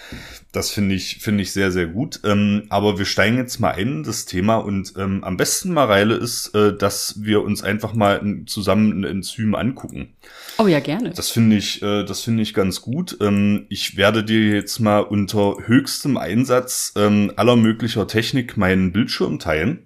[0.51, 2.21] das finde ich, finde ich sehr, sehr gut.
[2.23, 4.55] Ähm, aber wir steigen jetzt mal ein, das Thema.
[4.55, 9.53] Und ähm, am besten, Mareile, ist, äh, dass wir uns einfach mal zusammen ein Enzym
[9.53, 10.13] angucken.
[10.57, 11.11] Oh ja, gerne.
[11.11, 13.17] Das finde ich, äh, das finde ich ganz gut.
[13.21, 19.37] Ähm, ich werde dir jetzt mal unter höchstem Einsatz ähm, aller möglicher Technik meinen Bildschirm
[19.37, 19.84] teilen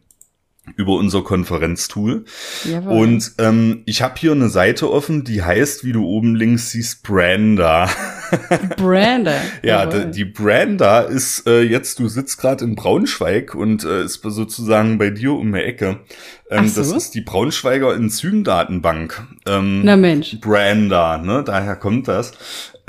[0.75, 2.25] über unser Konferenztool.
[2.65, 2.91] Jawohl.
[2.91, 7.03] Und ähm, ich habe hier eine Seite offen, die heißt, wie du oben links siehst,
[7.03, 7.89] Branda.
[8.77, 9.41] Brander.
[9.63, 10.11] Ja, Jawohl.
[10.11, 15.09] die Branda ist äh, jetzt, du sitzt gerade in Braunschweig und äh, ist sozusagen bei
[15.09, 16.01] dir um die Ecke.
[16.49, 16.81] Ähm, so.
[16.81, 19.23] Das ist die Braunschweiger Enzymdatenbank.
[19.47, 20.39] Ähm, Na Mensch.
[20.39, 21.43] Branda, ne?
[21.45, 22.33] Daher kommt das.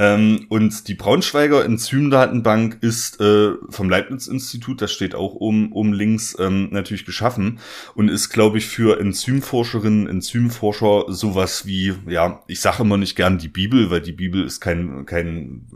[0.01, 6.35] Ähm, und die Braunschweiger Enzymdatenbank ist äh, vom Leibniz-Institut, das steht auch oben, oben links,
[6.39, 7.59] ähm, natürlich geschaffen
[7.95, 13.37] und ist, glaube ich, für Enzymforscherinnen, Enzymforscher sowas wie, ja, ich sage immer nicht gern
[13.37, 15.67] die Bibel, weil die Bibel ist kein, kein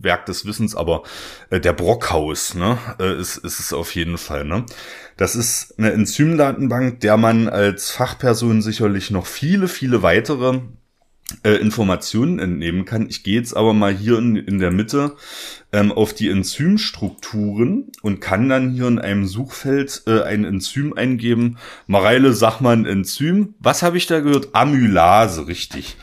[0.00, 1.02] Werk des Wissens, aber
[1.50, 4.64] äh, der Brockhaus, ne, äh, ist, ist es auf jeden Fall, ne.
[5.18, 10.60] Das ist eine Enzymdatenbank, der man als Fachperson sicherlich noch viele, viele weitere
[11.42, 13.06] äh, Informationen entnehmen kann.
[13.08, 15.16] Ich gehe jetzt aber mal hier in, in der Mitte
[15.72, 21.56] ähm, auf die Enzymstrukturen und kann dann hier in einem Suchfeld äh, ein Enzym eingeben.
[21.86, 23.54] Mareile, sag mal ein Enzym.
[23.58, 24.48] Was habe ich da gehört?
[24.54, 25.96] Amylase, richtig.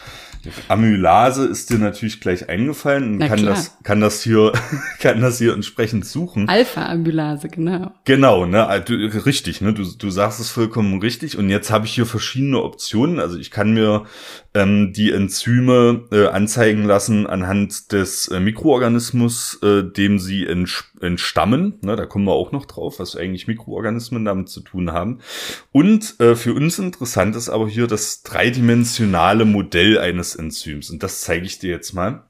[0.70, 3.54] Amylase ist dir natürlich gleich eingefallen und Na kann klar.
[3.54, 4.52] das, kann das hier,
[5.00, 6.50] kann das hier entsprechend suchen.
[6.50, 7.92] Alpha-Ambulase, genau.
[8.06, 11.38] Genau, ne, also, du- richtig, ne, du, du sagst es vollkommen richtig.
[11.38, 13.20] Und jetzt habe ich hier verschiedene Optionen.
[13.20, 14.06] Also ich kann mir
[14.54, 21.80] ähm, die Enzyme äh, anzeigen lassen anhand des äh, Mikroorganismus, äh, dem sie entstammen.
[21.82, 25.20] Ne, da kommen wir auch noch drauf, was eigentlich Mikroorganismen damit zu tun haben.
[25.72, 30.90] Und äh, für uns interessant ist aber hier das dreidimensionale Modell eines Enzyms.
[30.90, 32.24] Und das zeige ich dir jetzt mal.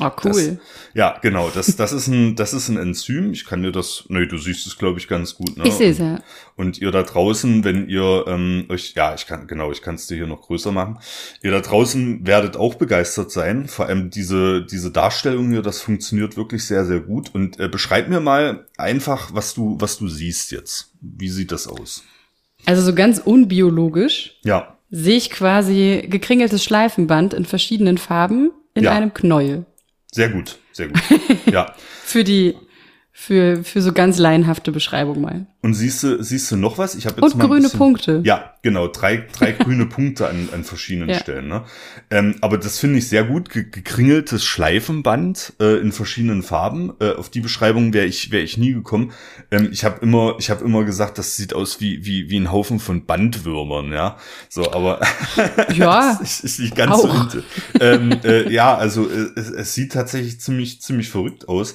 [0.00, 0.60] Oh, cool.
[0.94, 1.50] Ja, genau.
[1.50, 3.32] Das, das ist ein, das ist ein Enzym.
[3.32, 5.56] Ich kann dir das, nee, du siehst es, glaube ich, ganz gut.
[5.56, 5.64] Ne?
[5.66, 6.20] ich sehe es ja.
[6.56, 10.06] Und ihr da draußen, wenn ihr ähm, euch, ja, ich kann, genau, ich kann es
[10.06, 10.98] dir hier noch größer machen.
[11.42, 13.68] Ihr da draußen werdet auch begeistert sein.
[13.68, 17.34] Vor allem diese, diese Darstellung hier, das funktioniert wirklich sehr, sehr gut.
[17.34, 20.92] Und äh, beschreib mir mal einfach, was du, was du siehst jetzt.
[21.00, 22.04] Wie sieht das aus?
[22.66, 23.18] Also so ganz
[23.68, 28.92] unbiologisch Ja, sehe ich quasi gekringeltes Schleifenband in verschiedenen Farben in Ja.
[28.92, 29.64] einem Knäuel.
[30.12, 31.00] Sehr gut, sehr gut.
[31.46, 31.74] ja.
[32.04, 32.56] Für die,
[33.12, 35.46] für, für so ganz laienhafte Beschreibung mal.
[35.60, 36.94] Und siehst du, siehst du noch was?
[36.94, 38.20] Ich habe jetzt Und mal grüne bisschen, Punkte.
[38.24, 41.18] Ja, genau, drei, drei grüne Punkte an, an verschiedenen Ja.
[41.18, 41.48] Stellen.
[41.48, 41.64] Ne?
[42.10, 46.92] Ähm, aber das finde ich sehr gut, ge gekringeltes Schleifenband äh, in verschiedenen Farben.
[47.00, 49.12] Äh, auf die Beschreibung wäre ich, wäre ich nie gekommen.
[49.50, 52.52] Ähm, ich habe immer, ich habe immer gesagt, das sieht aus wie wie wie ein
[52.52, 54.16] Haufen von Bandwürmern, ja.
[54.48, 55.00] So, aber
[55.74, 57.08] Ja, das ist, ist nicht ganz so.
[57.08, 57.34] auch.
[57.34, 57.42] int-
[57.80, 61.74] Ähm, äh, ja, also äh, es, es sieht tatsächlich ziemlich ziemlich verrückt aus.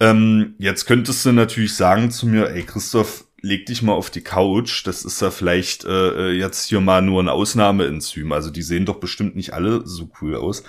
[0.00, 4.22] Ähm, jetzt könntest du natürlich sagen zu mir, ey Christoph, leg dich mal auf die
[4.22, 4.86] Couch.
[4.86, 8.32] Das ist ja vielleicht äh, äh, jetzt hier mal nur ein Ausnahmeenzym.
[8.32, 10.62] Also die sehen doch bestimmt nicht alle so cool aus.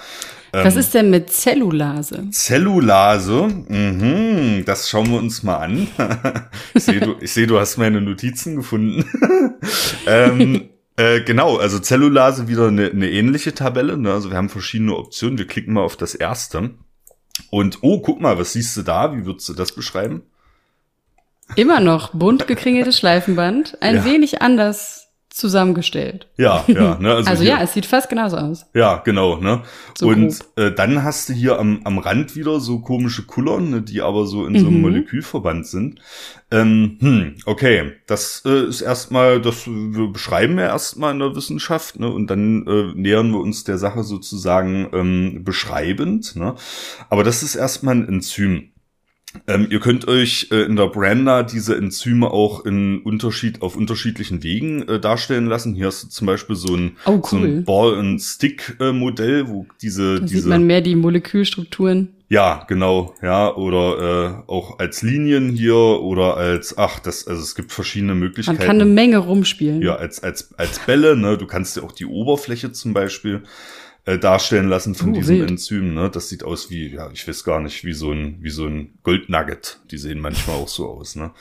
[0.51, 2.29] Was ist denn mit Zellulase?
[2.29, 5.87] Zellulase, mhm, das schauen wir uns mal an.
[6.75, 9.03] ich sehe, du, ich seh, du hast meine Notizen gefunden.
[10.05, 13.97] ähm, äh, genau, also Zellulase wieder eine, eine ähnliche Tabelle.
[13.97, 14.13] Ne?
[14.13, 15.39] Also wir haben verschiedene Optionen.
[15.39, 16.71] Wir klicken mal auf das erste.
[17.49, 19.15] Und oh, guck mal, was siehst du da?
[19.15, 20.21] Wie würdest du das beschreiben?
[21.55, 24.05] Immer noch bunt gekringeltes Schleifenband, ein Ja.
[24.05, 26.27] wenig anders zusammengestellt.
[26.37, 27.15] Ja, ja, ne?
[27.25, 28.67] Also, hier- ja, es sieht fast genauso aus.
[28.75, 29.63] Ja, genau, ne?
[29.97, 33.81] So und äh, dann hast du hier am, am Rand wieder so komische Kullern, ne,
[33.81, 34.81] die aber so in so einem Mhm.
[34.81, 35.99] Molekülverband sind.
[36.51, 41.99] Ähm, hm, okay, das äh, ist erstmal, das wir beschreiben wir erstmal in der Wissenschaft,
[41.99, 42.09] ne?
[42.11, 46.53] Und dann äh, nähern wir uns der Sache sozusagen ähm, beschreibend, ne?
[47.09, 48.69] Aber das ist erstmal ein Enzym.
[49.47, 54.43] Ähm, ihr könnt euch äh, in der Branda diese Enzyme auch in Unterschied, auf unterschiedlichen
[54.43, 55.73] Wegen äh, darstellen lassen.
[55.73, 57.45] Hier hast du zum Beispiel so ein, Oh, so cool.
[57.47, 62.09] ein Ball-and-Stick-Modell, wo diese, Da diese sieht man mehr die Molekülstrukturen.
[62.29, 67.55] ja, genau, ja, oder äh, auch als Linien hier oder als, ach, das, also es
[67.55, 68.59] gibt verschiedene Man Möglichkeiten.
[68.59, 69.81] kann eine Menge rumspielen.
[69.81, 71.37] Ja, als, als, als Bälle, ne?
[71.37, 73.43] Du kannst dir auch die Oberfläche zum Beispiel
[74.05, 75.51] äh, darstellen lassen von Oh, diesem wild.
[75.51, 76.09] Enzym, ne?
[76.09, 78.97] Das sieht aus wie, ja, ich weiß gar nicht, wie so ein, wie so ein
[79.03, 79.79] Goldnugget.
[79.91, 81.31] Die sehen manchmal auch so aus, ne?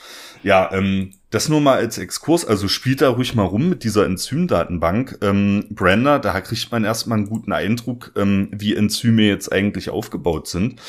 [0.42, 4.06] Ja, ähm, das nur mal als Exkurs, also spielt da ruhig mal rum mit dieser
[4.06, 5.18] Enzymdatenbank.
[5.22, 10.46] Ähm, Brenda, da kriegt man erstmal einen guten Eindruck, ähm, wie Enzyme jetzt eigentlich aufgebaut
[10.46, 10.80] sind.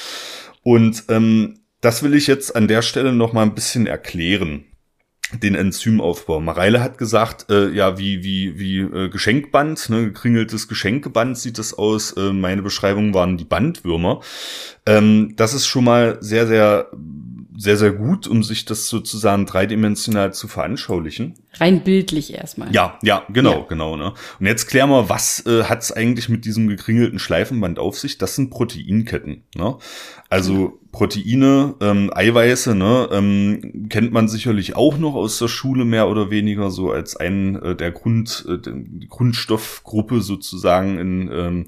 [0.62, 4.66] Und ähm, das will ich jetzt an der Stelle noch mal ein bisschen erklären
[5.42, 6.40] den Enzymaufbau.
[6.40, 11.74] Mareile hat gesagt, äh, ja, wie, wie, wie äh, Geschenkband, ne, gekringeltes Geschenkeband sieht das
[11.74, 12.12] aus.
[12.14, 14.22] Äh, meine Beschreibung waren die Bandwürmer.
[14.86, 16.90] Ähm, das ist schon mal sehr, sehr,
[17.56, 21.36] sehr, sehr gut, um sich das sozusagen dreidimensional zu veranschaulichen.
[21.56, 22.74] Rein bildlich erstmal.
[22.74, 23.66] Ja, ja, genau, Ja.
[23.70, 23.96] genau.
[23.96, 24.14] Ne?
[24.40, 28.18] Und jetzt klären wir, was äh, hat es eigentlich mit diesem gekringelten Schleifenband auf sich?
[28.18, 29.44] Das sind Proteinketten.
[29.56, 29.78] Ne?
[30.30, 36.08] Also Proteine, ähm, Eiweiße, ne, ähm, kennt man sicherlich auch noch aus der Schule mehr
[36.08, 41.66] oder weniger so als einen äh, der Grund, äh, Grundstoffgruppe sozusagen in ähm,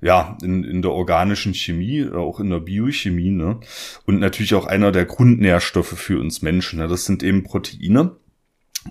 [0.00, 3.60] ja, in, in der organischen Chemie, auch in der Biochemie, ne?
[4.04, 6.78] Und natürlich auch einer der Grundnährstoffe für uns Menschen.
[6.78, 6.88] Ne?
[6.88, 8.16] Das sind eben Proteine.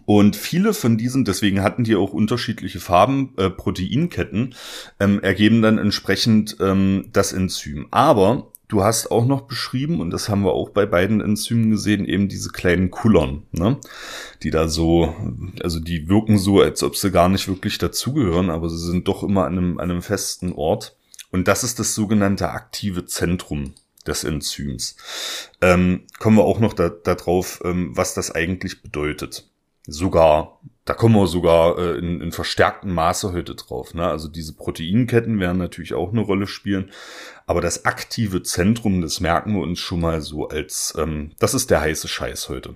[0.06, 4.54] Und viele von diesen, deswegen hatten die auch unterschiedliche Farben, äh, Proteinketten,
[5.00, 7.88] ähm, ergeben dann entsprechend ähm, das Enzym.
[7.91, 12.06] Aber du hast auch noch beschrieben, und das haben wir auch bei beiden Enzymen gesehen,
[12.06, 13.78] eben diese kleinen Kullern, ne?
[14.44, 15.16] die da so,
[15.64, 19.24] also die wirken so, als ob sie gar nicht wirklich dazugehören, aber sie sind doch
[19.24, 20.98] immer an einem, an einem festen Ort.
[21.32, 23.74] Und das ist das sogenannte aktive Zentrum
[24.06, 24.98] des Enzyms.
[25.62, 29.50] Ähm, kommen wir auch noch darauf, da drauf, ähm, was das eigentlich bedeutet
[29.88, 33.94] sogar, da kommen wir sogar äh, in, in verstärktem Maße heute drauf.
[33.94, 34.08] Ne?
[34.08, 36.92] Also diese Proteinketten werden natürlich auch eine Rolle spielen,
[37.46, 41.70] aber das aktive Zentrum, das merken wir uns schon mal so als, ähm, das ist
[41.70, 42.76] der heiße Scheiß heute.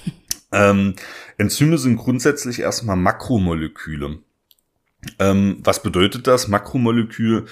[0.52, 0.94] ähm,
[1.36, 4.18] Enzyme sind grundsätzlich erstmal Makromoleküle.
[5.20, 6.48] Ähm, was bedeutet das?
[6.48, 7.46] Makromolekül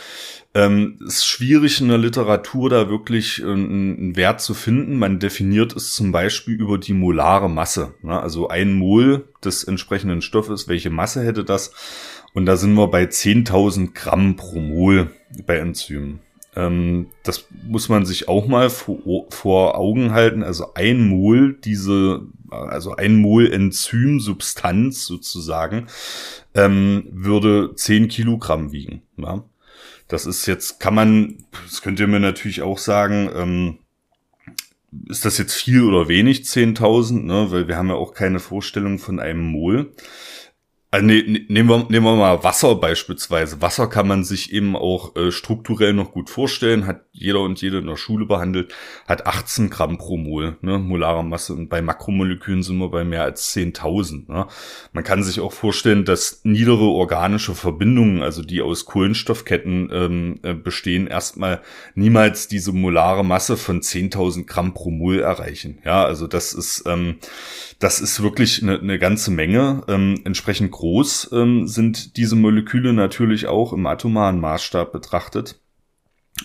[0.54, 4.98] ähm, ist schwierig in der Literatur da wirklich äh, einen Wert zu finden.
[4.98, 7.94] Man definiert es zum Beispiel über die molare Masse.
[8.02, 8.20] Ne?
[8.20, 11.72] Also ein Mol des entsprechenden Stoffes, welche Masse hätte das?
[12.34, 15.12] Und da sind wir bei 10.000 Gramm pro Mol
[15.46, 16.25] bei Enzymen.
[16.56, 20.42] Ähm, das muss man sich auch mal vor, vor Augen halten.
[20.42, 25.86] Also ein Mol diese, also ein Mol Enzymsubstanz sozusagen,
[26.54, 29.02] ähm, würde 10 Kilogramm wiegen.
[29.18, 29.44] Ja?
[30.08, 33.78] Das ist jetzt, kann man, das könnt ihr mir natürlich auch sagen, ähm,
[35.08, 37.50] ist das jetzt viel oder wenig, 10.000, ne?
[37.50, 39.92] weil wir haben ja auch keine Vorstellung von einem Mol.
[40.96, 43.60] Also ne, ne, nehmen, wir, nehmen wir mal Wasser beispielsweise.
[43.60, 47.80] Wasser kann man sich eben auch äh, strukturell noch gut vorstellen, hat jeder und jede
[47.80, 48.72] in der Schule behandelt,
[49.06, 51.52] hat 18 Gramm pro Mol, ne, molare Masse.
[51.52, 54.32] Und bei Makromolekülen sind wir bei mehr als 10.000.
[54.32, 54.46] Ne.
[54.94, 60.54] Man kann sich auch vorstellen, dass niedere organische Verbindungen, also die aus Kohlenstoffketten ähm, äh,
[60.54, 61.60] bestehen, erstmal
[61.94, 65.78] niemals diese molare Masse von 10.000 Gramm pro Mol erreichen.
[65.84, 67.16] Ja, also das ist, ähm,
[67.80, 69.82] das ist wirklich eine, eine ganze Menge.
[69.88, 70.85] Ähm, entsprechend groß
[71.32, 75.60] ähm, sind diese Moleküle natürlich auch im atomaren Maßstab betrachtet.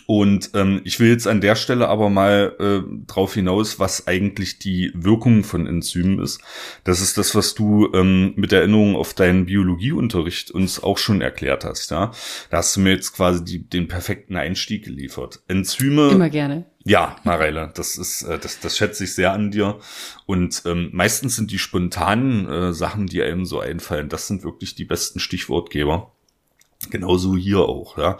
[0.06, 4.58] Und ähm, ich will jetzt an der Stelle aber mal äh, drauf hinaus, was eigentlich
[4.58, 6.41] die Wirkung von Enzymen ist.
[6.84, 11.65] Das ist das, was du ähm, mit Erinnerung auf deinen Biologieunterricht uns auch schon erklärt
[11.65, 11.91] hast.
[11.91, 12.12] Ja,
[12.49, 15.41] da hast du mir jetzt quasi die, den perfekten Einstieg geliefert.
[15.47, 16.10] Enzyme.
[16.10, 16.65] Immer gerne.
[16.84, 19.80] Ja, Mareile, das ist, äh, das, das schätze ich sehr an dir.
[20.25, 24.73] Und ähm, meistens sind die spontanen äh, Sachen, die einem so einfallen, das sind wirklich
[24.73, 26.11] die besten Stichwortgeber.
[26.91, 28.17] Genauso hier auch, ja.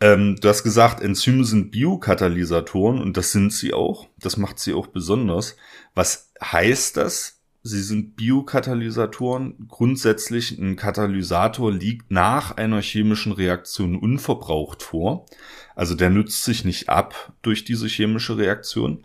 [0.00, 4.08] Ähm, du hast gesagt, Enzyme sind Biokatalysatoren und das sind sie auch.
[4.18, 5.56] Das macht sie auch besonders.
[5.94, 7.40] Was heißt das?
[7.62, 9.66] Sie sind Biokatalysatoren.
[9.68, 15.26] Grundsätzlich ein Katalysator liegt nach einer chemischen Reaktion unverbraucht vor.
[15.76, 19.04] Also der nützt sich nicht ab durch diese chemische Reaktion.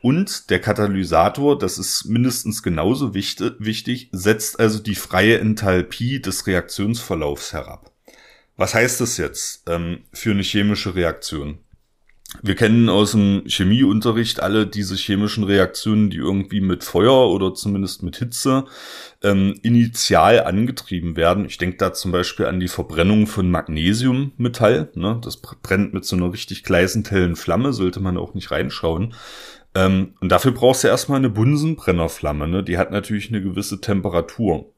[0.00, 7.52] Und der Katalysator, das ist mindestens genauso wichtig, setzt also die freie Enthalpie des Reaktionsverlaufs
[7.54, 7.93] herab.
[8.56, 11.58] Was heißt das jetzt ähm, für eine chemische Reaktion?
[12.42, 18.02] Wir kennen aus dem Chemieunterricht alle diese chemischen Reaktionen, die irgendwie mit Feuer oder zumindest
[18.02, 18.64] mit Hitze
[19.22, 21.44] ähm, initial angetrieben werden.
[21.44, 24.90] Ich denke da zum Beispiel an die Verbrennung von Magnesiummetall.
[24.94, 25.20] Ne?
[25.22, 29.14] Das brennt mit so einer richtig gleißend Flamme, sollte man auch nicht reinschauen.
[29.74, 32.48] Ähm, und dafür brauchst du erstmal eine Bunsenbrennerflamme.
[32.48, 32.64] Ne?
[32.64, 34.72] Die hat natürlich eine gewisse Temperatur.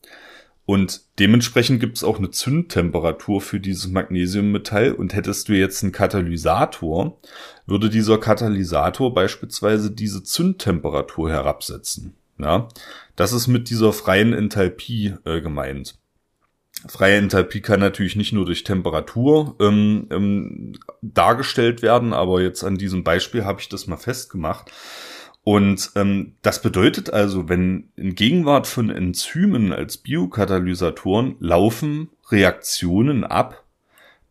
[0.66, 4.92] Und dementsprechend gibt es auch eine Zündtemperatur für dieses Magnesiummetall.
[4.92, 7.18] Und hättest du jetzt einen Katalysator,
[7.66, 12.14] würde dieser Katalysator beispielsweise diese Zündtemperatur herabsetzen.
[12.38, 12.68] Ja,
[13.14, 15.94] das ist mit dieser freien Enthalpie äh, gemeint.
[16.86, 22.76] Freie Enthalpie kann natürlich nicht nur durch Temperatur ähm, ähm, dargestellt werden, aber jetzt an
[22.76, 24.70] diesem Beispiel habe ich das mal festgemacht.
[25.48, 33.62] Und ähm, das bedeutet also, wenn in Gegenwart von Enzymen als Biokatalysatoren laufen Reaktionen ab,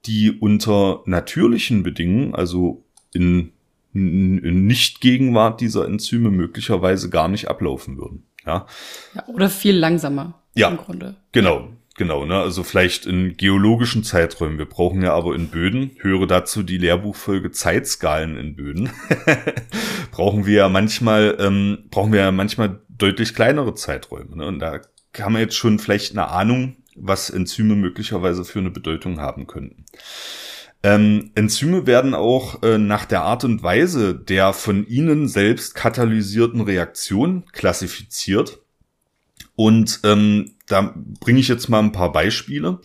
[0.05, 3.53] die unter natürlichen Bedingungen, also in,
[3.93, 8.25] in Nicht-Gegenwart dieser Enzyme möglicherweise gar nicht ablaufen würden.
[8.45, 8.67] Ja.
[9.13, 10.41] ja oder viel langsamer.
[10.53, 11.15] Ja, im Grunde.
[11.31, 11.69] genau.
[11.97, 12.37] Genau, ne?
[12.37, 14.57] Also vielleicht in geologischen Zeiträumen.
[14.57, 18.89] Wir brauchen ja aber in Böden, höre dazu die Lehrbuchfolge Zeitskalen in Böden.
[20.11, 24.35] brauchen wir ja manchmal, ähm, brauchen wir ja manchmal deutlich kleinere Zeiträume.
[24.35, 24.45] Ne?
[24.45, 24.81] Und da
[25.13, 29.85] kann man jetzt schon vielleicht eine Ahnung, was Enzyme möglicherweise für eine Bedeutung haben könnten.
[30.83, 36.59] Ähm, Enzyme werden auch äh, nach der Art und Weise der von ihnen selbst katalysierten
[36.59, 38.59] Reaktion klassifiziert.
[39.55, 42.79] Und ähm, da bringe ich jetzt mal ein paar Beispiele.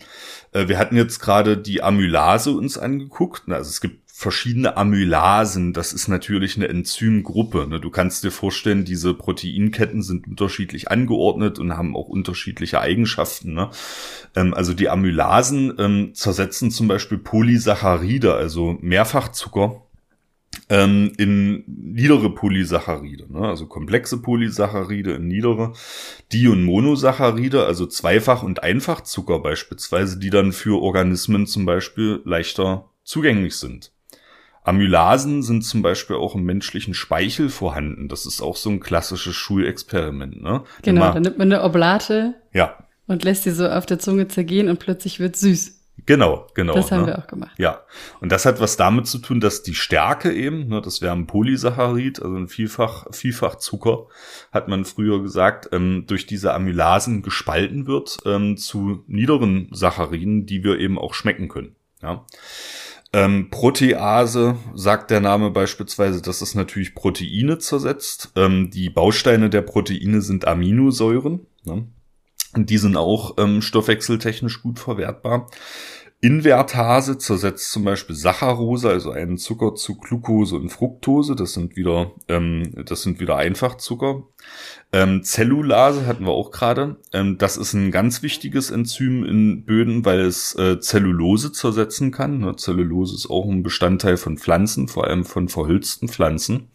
[0.51, 3.43] Äh, wir hatten jetzt gerade die Amylase uns angeguckt.
[3.49, 5.73] Also es gibt verschiedene Amylasen.
[5.73, 7.65] Das ist natürlich eine Enzymgruppe.
[7.67, 7.79] Ne?
[7.79, 13.53] Du kannst dir vorstellen, diese Proteinketten sind unterschiedlich angeordnet und haben auch unterschiedliche Eigenschaften.
[13.53, 13.71] Ne?
[14.35, 19.81] Ähm, also die Amylasen ähm, zersetzen zum Beispiel Polysaccharide, also Mehrfachzucker
[20.71, 23.45] ähm, in niedere Polysaccharide, ne?
[23.45, 25.73] also komplexe Polysaccharide in niedere,
[26.31, 32.89] Di- und Monosaccharide, also Zweifach- und Einfachzucker beispielsweise, die dann für Organismen zum Beispiel leichter
[33.03, 33.91] zugänglich sind.
[34.63, 38.07] Amylasen sind zum Beispiel auch im menschlichen Speichel vorhanden.
[38.07, 40.41] Das ist auch so ein klassisches Schulexperiment.
[40.41, 40.63] Ne?
[40.83, 42.77] Genau, dann nimmt man eine Oblate ja.
[43.07, 45.80] und lässt sie so auf der Zunge zergehen und plötzlich wird süß.
[46.05, 46.73] Genau, genau.
[46.73, 47.07] Das haben ne?
[47.07, 47.51] wir auch gemacht.
[47.57, 47.81] Ja,
[48.21, 51.27] und das hat was damit zu tun, dass die Stärke eben, ne, das wäre ein
[51.27, 54.07] Polysaccharid, also ein Vielfach, Vielfachzucker,
[54.51, 60.63] hat man früher gesagt, ähm, durch diese Amylasen gespalten wird ähm, zu niederen Sacchariden, die
[60.63, 61.75] wir eben auch schmecken können.
[62.01, 62.25] Ja.
[63.13, 68.31] Ähm, Protease sagt der Name beispielsweise, dass es natürlich Proteine zersetzt.
[68.35, 71.45] Ähm, die Bausteine der Proteine sind Aminosäuren.
[71.65, 71.87] Ne?
[72.55, 75.47] Die sind auch ähm, stoffwechseltechnisch gut verwertbar.
[76.23, 81.35] Invertase zersetzt zum Beispiel Saccharose, also einen Zucker zu Glucose und Fructose.
[81.35, 84.21] Das sind wieder, ähm, das sind wieder Einfachzucker.
[84.93, 86.97] Ähm, Zellulase hatten wir auch gerade.
[87.11, 92.37] Ähm, das ist ein ganz wichtiges Enzym in Böden, weil es äh, Zellulose zersetzen kann.
[92.37, 92.55] Ne?
[92.55, 96.69] Zellulose ist auch ein Bestandteil von Pflanzen, vor allem von verhülzten Pflanzen.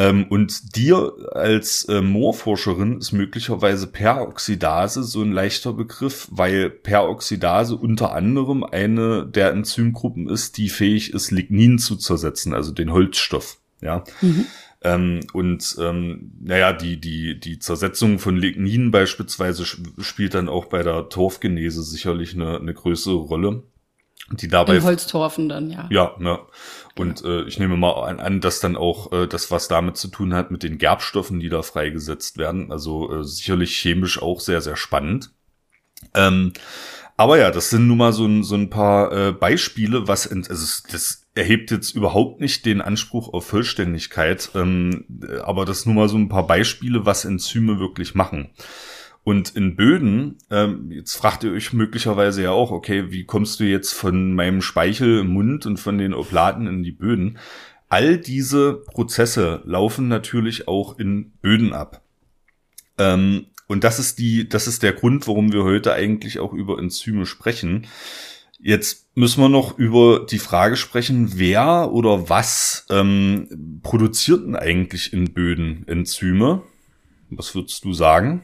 [0.00, 7.76] Ähm, und dir als äh, Moorforscherin ist möglicherweise Peroxidase so ein leichter Begriff, weil Peroxidase
[7.76, 13.58] unter anderem eine der Enzymgruppen ist, die fähig ist, Lignin zu zersetzen, also den Holzstoff.
[13.82, 14.04] Ja.
[14.22, 14.46] Mhm.
[14.82, 20.82] Ähm, und ähm, naja, die, die, die Zersetzung von Lignin beispielsweise spielt dann auch bei
[20.82, 23.64] der Torfgenese sicherlich eine, eine größere Rolle.
[24.32, 24.76] Die dabei.
[24.76, 25.88] In Holztorfen dann, ja.
[25.90, 26.38] Ja, ne.
[26.96, 30.08] Und äh, ich nehme mal an, an, dass dann auch äh, das, was damit zu
[30.08, 32.72] tun hat, mit den Gerbstoffen, die da freigesetzt werden.
[32.72, 35.32] Also äh, sicherlich chemisch auch sehr, sehr spannend.
[36.14, 36.52] Ähm,
[37.16, 40.38] aber ja, das sind nun mal so ein, so ein paar äh, Beispiele, was in,
[40.48, 45.04] also das erhebt jetzt überhaupt nicht den Anspruch auf Vollständigkeit, ähm,
[45.44, 48.50] aber das nun mal so ein paar Beispiele, was Enzyme wirklich machen.
[49.22, 53.64] Und in Böden, ähm, jetzt fragt ihr euch möglicherweise ja auch, okay, wie kommst du
[53.64, 57.38] jetzt von meinem Speichel im Mund und von den Oplaten in die Böden?
[57.88, 62.02] All diese Prozesse laufen natürlich auch in Böden ab.
[62.98, 66.78] Ähm, und das ist die, das ist der Grund, warum wir heute eigentlich auch über
[66.78, 67.86] Enzyme sprechen.
[68.58, 75.12] Jetzt müssen wir noch über die Frage sprechen, wer oder was ähm, produziert denn eigentlich
[75.12, 76.62] in Böden Enzyme?
[77.30, 78.42] Was würdest du sagen?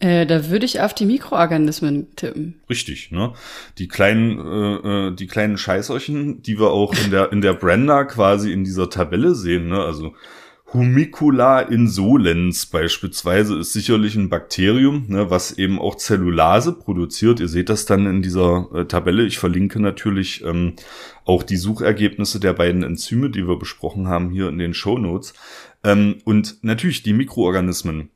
[0.00, 2.60] Äh, da würde ich auf die Mikroorganismen tippen.
[2.68, 3.34] Richtig, ne?
[3.78, 8.04] Die kleinen, äh, äh, die kleinen Scheißerchen, die wir auch in der in der Brenda
[8.04, 9.82] quasi in dieser Tabelle sehen, ne?
[9.82, 10.14] Also
[10.72, 17.40] Humicula insolens beispielsweise ist sicherlich ein Bakterium, ne, was eben auch Zellulase produziert.
[17.40, 19.26] Ihr seht das dann in dieser äh, Tabelle.
[19.26, 20.74] Ich verlinke natürlich ähm,
[21.24, 25.34] auch die Suchergebnisse der beiden Enzyme, die wir besprochen haben, hier in den Show Notes.
[25.82, 28.10] Ähm, und natürlich die Mikroorganismen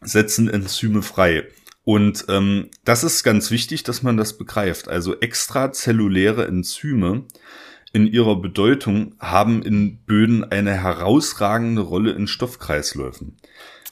[0.00, 1.48] setzen Enzyme frei.
[1.84, 4.88] Und ähm, das ist ganz wichtig, dass man das begreift.
[4.88, 7.24] Also extrazelluläre Enzyme
[7.92, 13.38] in ihrer Bedeutung haben in Böden eine herausragende Rolle in Stoffkreisläufen.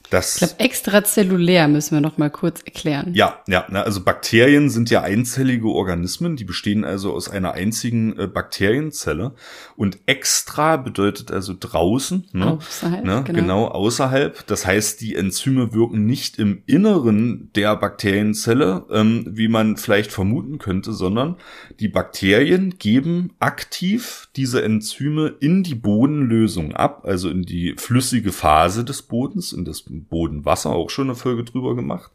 [0.09, 3.11] Das, ich glaube, extrazellulär müssen wir noch mal kurz erklären.
[3.13, 8.17] Ja, ja, na, also Bakterien sind ja einzellige Organismen, die bestehen also aus einer einzigen
[8.17, 9.33] äh, Bakterienzelle
[9.75, 13.39] und extra bedeutet also draußen, ne, außerhalb, ne, genau.
[13.39, 14.45] genau außerhalb.
[14.47, 20.57] Das heißt, die Enzyme wirken nicht im Inneren der Bakterienzelle, ähm, wie man vielleicht vermuten
[20.57, 21.37] könnte, sondern
[21.79, 28.85] die Bakterien geben aktiv diese Enzyme in die Bodenlösung ab, also in die flüssige Phase
[28.85, 32.11] des Bodens, in das Bodenwasser, auch schon eine Folge drüber gemacht.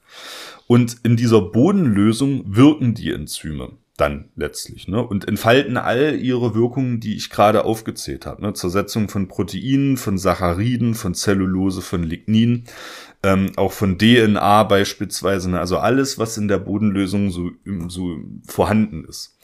[0.66, 5.02] Und in dieser Bodenlösung wirken die Enzyme dann letztlich ne?
[5.06, 8.42] und entfalten all ihre Wirkungen, die ich gerade aufgezählt habe.
[8.42, 8.54] Ne?
[8.54, 12.64] Zersetzung von Proteinen, von Sacchariden, von Zellulose, von Lignin,
[13.22, 15.50] ähm, auch von DNA beispielsweise.
[15.50, 15.60] Ne?
[15.60, 17.50] Also alles, was in der Bodenlösung so,
[17.88, 18.16] so
[18.46, 19.36] vorhanden ist.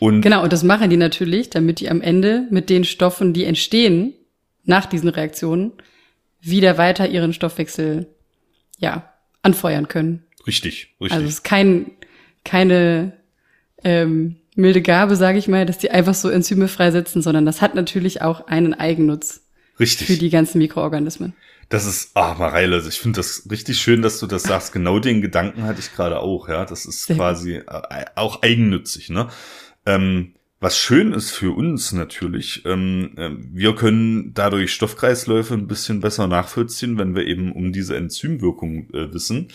[0.00, 3.44] Und genau, und das machen die natürlich, damit die am Ende mit den Stoffen, die
[3.44, 4.14] entstehen
[4.64, 5.72] nach diesen Reaktionen,
[6.40, 8.06] wieder weiter ihren Stoffwechsel
[8.78, 10.24] ja anfeuern können.
[10.46, 11.12] Richtig, richtig.
[11.12, 11.92] Also es ist kein
[12.44, 13.12] keine
[13.84, 17.74] ähm, milde Gabe, sage ich mal, dass die einfach so Enzyme freisetzen, sondern das hat
[17.74, 19.42] natürlich auch einen Eigennutz.
[19.78, 20.06] Richtig.
[20.06, 21.34] Für die ganzen Mikroorganismen.
[21.70, 24.72] Das ist, ah, Mareile, also ich finde das richtig schön, dass du das sagst.
[24.72, 26.64] Genau den Gedanken hatte ich gerade auch, ja.
[26.64, 29.28] Das ist Sehr quasi äh, auch eigennützig, ne?
[29.86, 36.00] Ähm, was schön ist für uns natürlich, ähm, äh, wir können dadurch Stoffkreisläufe ein bisschen
[36.00, 39.48] besser nachvollziehen, wenn wir eben um diese Enzymwirkung äh, wissen.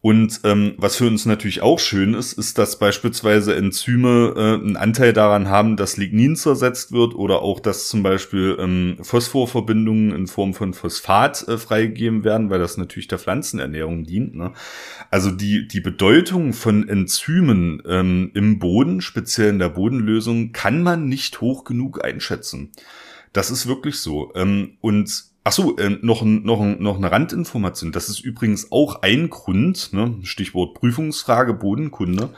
[0.00, 4.76] Und ähm, was für uns natürlich auch schön ist, ist, dass beispielsweise Enzyme äh, einen
[4.76, 10.28] Anteil daran haben, dass Lignin zersetzt wird oder auch, dass zum Beispiel ähm, Phosphorverbindungen in
[10.28, 14.36] Form von Phosphat äh, freigegeben werden, weil das natürlich der Pflanzenernährung dient.
[14.36, 14.52] Ne?
[15.10, 21.08] Also die, die Bedeutung von Enzymen ähm, im Boden, speziell in der Bodenlösung, kann man
[21.08, 22.70] nicht hoch genug einschätzen.
[23.32, 24.32] Das ist wirklich so.
[24.36, 27.90] Ähm, und Ach so, äh, noch, noch, noch eine Randinformation.
[27.90, 32.28] Das ist übrigens auch ein Grund, ne, Stichwort Prüfungsfrage Bodenkunde,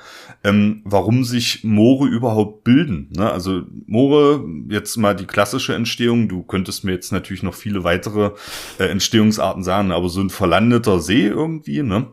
[0.44, 3.08] ähm, warum sich Moore überhaupt bilden.
[3.10, 3.28] Ne?
[3.28, 8.30] Also Moore, jetzt mal die klassische Entstehung, du könntest mir jetzt natürlich noch viele weitere
[8.78, 12.06] äh, Entstehungsarten sagen, aber so ein verlandeter See irgendwie, ne?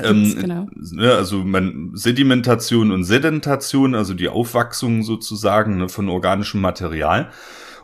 [0.00, 0.68] Ähm, genau.
[0.76, 7.32] Ne, also man, Sedimentation und Sedentation, also die Aufwachsung sozusagen ne, von organischem Material.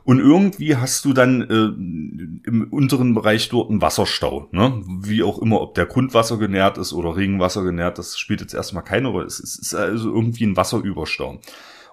[0.07, 4.47] Und irgendwie hast du dann äh, im unteren Bereich dort einen Wasserstau.
[4.53, 4.81] Ne?
[5.01, 8.85] Wie auch immer, ob der Grundwasser genährt ist oder Regenwasser genährt, das spielt jetzt erstmal
[8.85, 9.27] keine Rolle.
[9.27, 11.41] Es ist also irgendwie ein Wasserüberstau.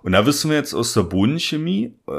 [0.04, 2.12] Und da wissen wir jetzt aus der Bodenchemie, äh,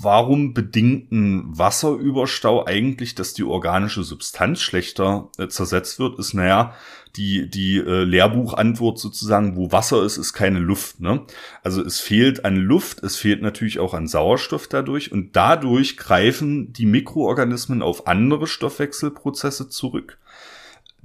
[0.00, 6.72] warum bedingt ein Wasserüberstau eigentlich, dass die organische Substanz schlechter äh, zersetzt wird, ist, naja,
[7.16, 11.00] die, die äh, Lehrbuchantwort sozusagen, wo Wasser ist, ist keine Luft.
[11.00, 11.22] Ne?
[11.62, 16.72] Also es fehlt an Luft, es fehlt natürlich auch an Sauerstoff dadurch und dadurch greifen
[16.72, 20.18] die Mikroorganismen auf andere Stoffwechselprozesse zurück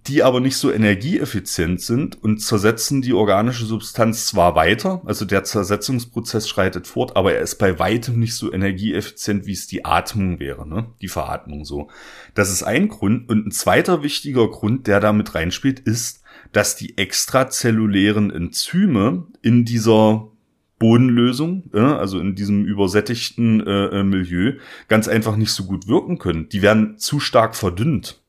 [0.08, 5.43] die aber nicht so energieeffizient sind und zersetzen die organische Substanz zwar weiter, also der
[5.43, 10.39] Zersetzungsprozess schreitet fort, aber er ist bei weitem nicht so energieeffizient, wie es die Atmung
[10.39, 10.88] wäre, ne?
[11.01, 11.89] die Veratmung so.
[12.34, 13.30] Das ist ein Grund.
[13.30, 19.66] Und ein zweiter wichtiger Grund, der da mit reinspielt, ist, dass die extrazellulären Enzyme in
[19.66, 20.32] dieser
[20.80, 24.53] Bodenlösung, also in diesem übersättigten äh, äh, Milieu,
[24.88, 26.49] ganz einfach nicht so gut wirken können.
[26.49, 28.22] Die werden zu stark verdünnt.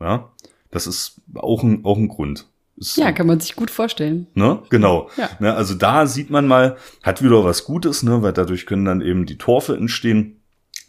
[0.00, 0.32] Ja,
[0.70, 2.46] das ist auch ein, auch ein Grund.
[2.76, 4.28] Ist, ja, kann man sich gut vorstellen.
[4.34, 4.62] Ne?
[4.70, 5.10] Genau.
[5.16, 5.30] Ja.
[5.40, 8.22] Ne, also da sieht man mal, hat wieder was Gutes, ne?
[8.22, 10.38] weil dadurch können dann eben die Torfe entstehen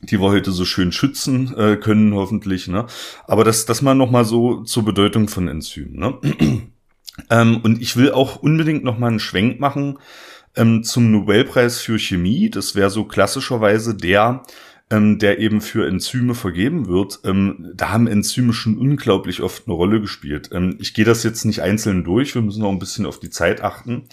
[0.02, 2.68] die wir heute so schön schützen äh, können, hoffentlich.
[2.68, 2.86] Ne?
[3.28, 6.00] Aber das, das mal noch mal so zur Bedeutung von Enzymen.
[6.00, 6.18] Ne?
[7.30, 10.00] ähm, und ich will auch unbedingt noch mal einen Schwenk machen
[10.56, 12.50] ähm, zum Nobelpreis für Chemie.
[12.50, 14.44] Das wäre so klassischerweise der,
[14.92, 19.76] ähm, der eben für Enzyme vergeben wird, ähm, da haben Enzyme schon unglaublich oft eine
[19.76, 20.50] Rolle gespielt.
[20.52, 23.30] Ähm, ich gehe das jetzt nicht einzeln durch, wir müssen noch ein bisschen auf die
[23.30, 24.06] Zeit achten.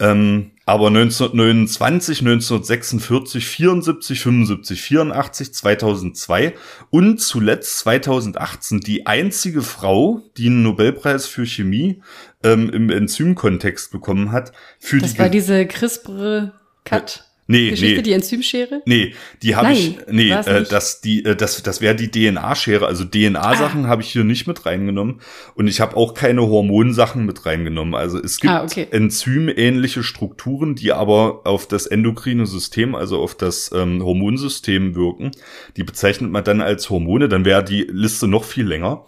[0.00, 6.54] Ähm, aber 1929, 1946, 74, 75, 84, 2002
[6.90, 12.02] und zuletzt 2018 die einzige Frau, die einen Nobelpreis für Chemie
[12.42, 14.52] ähm, im Enzymkontext bekommen hat.
[14.80, 17.27] Für das die war diese CRISPR-Cut.
[17.50, 18.02] Nee, Geschichte, nee.
[18.02, 18.82] die Enzymschere?
[18.84, 22.86] Nee, die habe ich, nee, äh, das, die, äh, das, das wäre die DNA-Schere.
[22.86, 23.88] Also DNA-Sachen ah.
[23.88, 25.22] habe ich hier nicht mit reingenommen.
[25.54, 27.94] Und ich habe auch keine Hormonsachen mit reingenommen.
[27.94, 28.88] Also es gibt ah, okay.
[28.90, 35.30] enzymähnliche Strukturen, die aber auf das endokrine System, also auf das ähm, Hormonsystem wirken.
[35.78, 37.30] Die bezeichnet man dann als Hormone.
[37.30, 39.06] Dann wäre die Liste noch viel länger.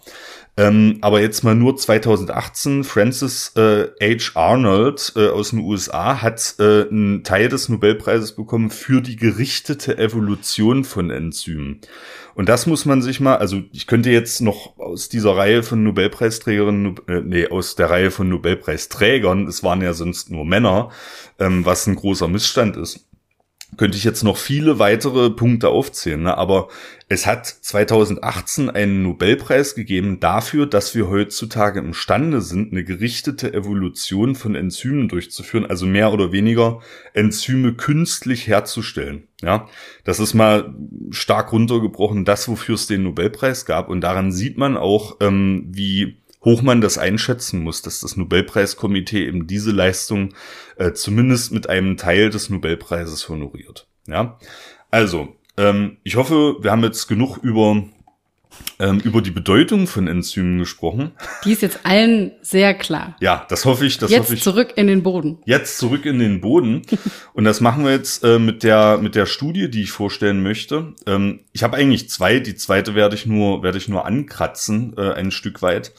[0.61, 4.39] Ähm, aber jetzt mal nur 2018, Francis äh, H.
[4.39, 9.97] Arnold äh, aus den USA hat äh, einen Teil des Nobelpreises bekommen für die gerichtete
[9.97, 11.81] Evolution von Enzymen.
[12.35, 15.81] Und das muss man sich mal, also ich könnte jetzt noch aus dieser Reihe von
[15.81, 20.91] Nobelpreisträgerinnen, äh, nee, aus der Reihe von Nobelpreisträgern, es waren ja sonst nur Männer,
[21.39, 23.07] ähm, was ein großer Missstand ist
[23.77, 26.37] könnte ich jetzt noch viele weitere Punkte aufzählen, ne?
[26.37, 26.67] aber
[27.07, 34.35] es hat 2018 einen Nobelpreis gegeben dafür, dass wir heutzutage imstande sind, eine gerichtete Evolution
[34.35, 36.79] von Enzymen durchzuführen, also mehr oder weniger
[37.13, 39.23] Enzyme künstlich herzustellen.
[39.41, 39.67] Ja,
[40.03, 40.73] das ist mal
[41.09, 46.20] stark runtergebrochen, das wofür es den Nobelpreis gab und daran sieht man auch, ähm, wie
[46.43, 50.33] hoch man das einschätzen muss, dass das Nobelpreiskomitee eben diese Leistung
[50.77, 53.87] äh, zumindest mit einem Teil des Nobelpreises honoriert.
[54.07, 54.39] Ja,
[54.89, 57.83] also ähm, ich hoffe, wir haben jetzt genug über
[58.79, 61.11] ähm, über die Bedeutung von Enzymen gesprochen.
[61.45, 63.15] Die ist jetzt allen sehr klar.
[63.19, 63.97] Ja, das hoffe ich.
[63.97, 64.41] Das jetzt hoffe ich.
[64.41, 65.39] zurück in den Boden.
[65.45, 66.81] Jetzt zurück in den Boden.
[67.33, 70.93] Und das machen wir jetzt äh, mit der mit der Studie, die ich vorstellen möchte.
[71.05, 72.39] Ähm, ich habe eigentlich zwei.
[72.39, 75.91] Die zweite werde ich nur werde ich nur ankratzen äh, ein Stück weit.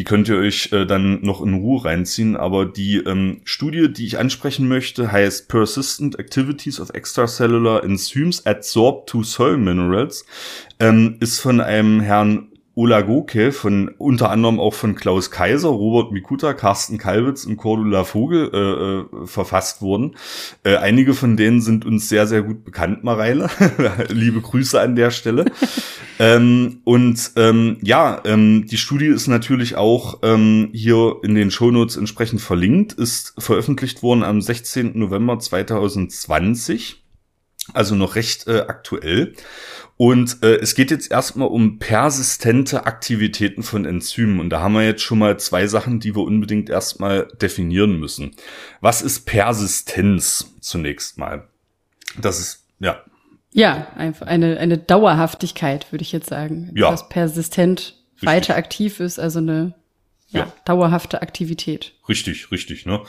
[0.00, 2.34] Die könnt ihr euch äh, dann noch in Ruhe reinziehen.
[2.34, 9.10] Aber die ähm, Studie, die ich ansprechen möchte, heißt Persistent Activities of Extracellular Enzymes Adsorbed
[9.10, 10.24] to Soil Minerals,
[10.78, 16.12] ähm, ist von einem Herrn Ola Goke von unter anderem auch von Klaus Kaiser, Robert
[16.12, 20.16] Mikuta, Carsten Kalwitz und Cordula Vogel äh, äh, verfasst wurden.
[20.62, 23.50] Äh, einige von denen sind uns sehr, sehr gut bekannt, Mareile.
[24.08, 25.46] Liebe Grüße an der Stelle.
[26.20, 31.96] ähm, und ähm, ja, ähm, die Studie ist natürlich auch ähm, hier in den Shownotes
[31.96, 34.96] entsprechend verlinkt, ist veröffentlicht worden am 16.
[34.96, 37.02] November 2020,
[37.74, 39.34] also noch recht äh, aktuell.
[40.00, 44.40] Und äh, es geht jetzt erstmal um persistente Aktivitäten von Enzymen.
[44.40, 48.30] Und da haben wir jetzt schon mal zwei Sachen, die wir unbedingt erstmal definieren müssen.
[48.80, 51.48] Was ist Persistenz zunächst mal?
[52.18, 53.02] Das ist, ja.
[53.52, 56.72] Ja, einfach eine, eine Dauerhaftigkeit, würde ich jetzt sagen.
[56.74, 56.90] Ja.
[56.90, 59.74] Was persistent weiter aktiv ist, also eine
[60.30, 60.52] ja, ja.
[60.64, 61.92] dauerhafte Aktivität.
[62.08, 62.86] Richtig, richtig.
[62.86, 63.00] Ne?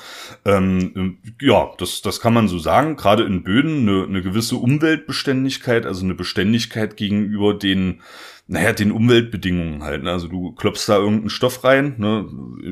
[0.46, 2.96] Ähm, ja, das, das kann man so sagen.
[2.96, 8.02] Gerade in Böden eine, eine gewisse Umweltbeständigkeit, also eine Beständigkeit gegenüber den,
[8.48, 10.04] naja, den Umweltbedingungen halt.
[10.04, 10.12] Ne?
[10.12, 11.96] Also du klopfst da irgendeinen Stoff rein.
[11.98, 12.26] Ne?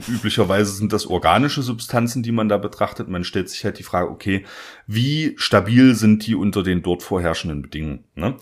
[0.07, 3.07] Üblicherweise sind das organische Substanzen, die man da betrachtet.
[3.07, 4.45] Man stellt sich halt die Frage, okay,
[4.87, 8.03] wie stabil sind die unter den dort vorherrschenden Bedingungen?
[8.15, 8.35] Ne?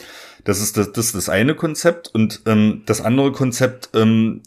[0.46, 2.08] Das ist das, das ist das eine Konzept.
[2.08, 4.42] Und ähm, das andere Konzept ähm,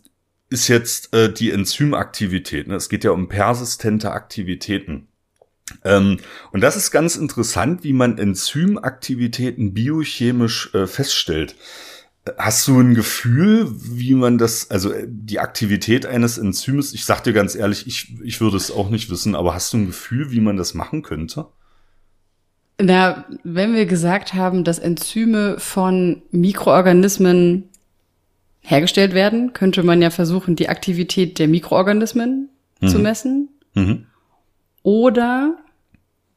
[0.51, 2.67] ist jetzt äh, die Enzymaktivität.
[2.67, 2.75] Ne?
[2.75, 5.07] Es geht ja um persistente Aktivitäten.
[5.85, 6.19] Ähm,
[6.53, 11.55] und das ist ganz interessant, wie man Enzymaktivitäten biochemisch äh, feststellt.
[12.37, 17.23] Hast du ein Gefühl, wie man das, also äh, die Aktivität eines Enzyms, ich sag
[17.23, 20.33] dir ganz ehrlich, ich, ich würde es auch nicht wissen, aber hast du ein Gefühl,
[20.33, 21.47] wie man das machen könnte?
[22.83, 27.70] Na, wenn wir gesagt haben, dass Enzyme von Mikroorganismen
[28.61, 32.49] hergestellt werden, könnte man ja versuchen, die Aktivität der Mikroorganismen
[32.81, 32.89] mhm.
[32.89, 33.49] zu messen.
[33.75, 34.07] Mhm.
[34.83, 35.57] Oder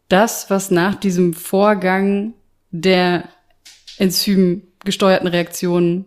[0.09, 2.33] das, was nach diesem Vorgang
[2.71, 3.29] der
[3.97, 6.05] enzymgesteuerten Reaktionen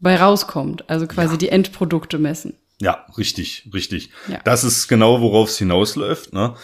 [0.00, 0.88] bei rauskommt.
[0.88, 1.38] Also quasi ja.
[1.38, 2.54] die Endprodukte messen.
[2.80, 4.10] Ja, richtig, richtig.
[4.28, 4.38] Ja.
[4.44, 6.32] Das ist genau, worauf es hinausläuft.
[6.32, 6.54] Ne?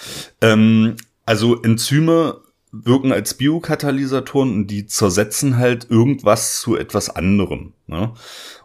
[0.40, 0.96] Ähm,
[1.26, 2.40] also Enzyme
[2.70, 7.72] wirken als Biokatalysatoren und die zersetzen halt irgendwas zu etwas anderem.
[7.86, 8.12] Ne?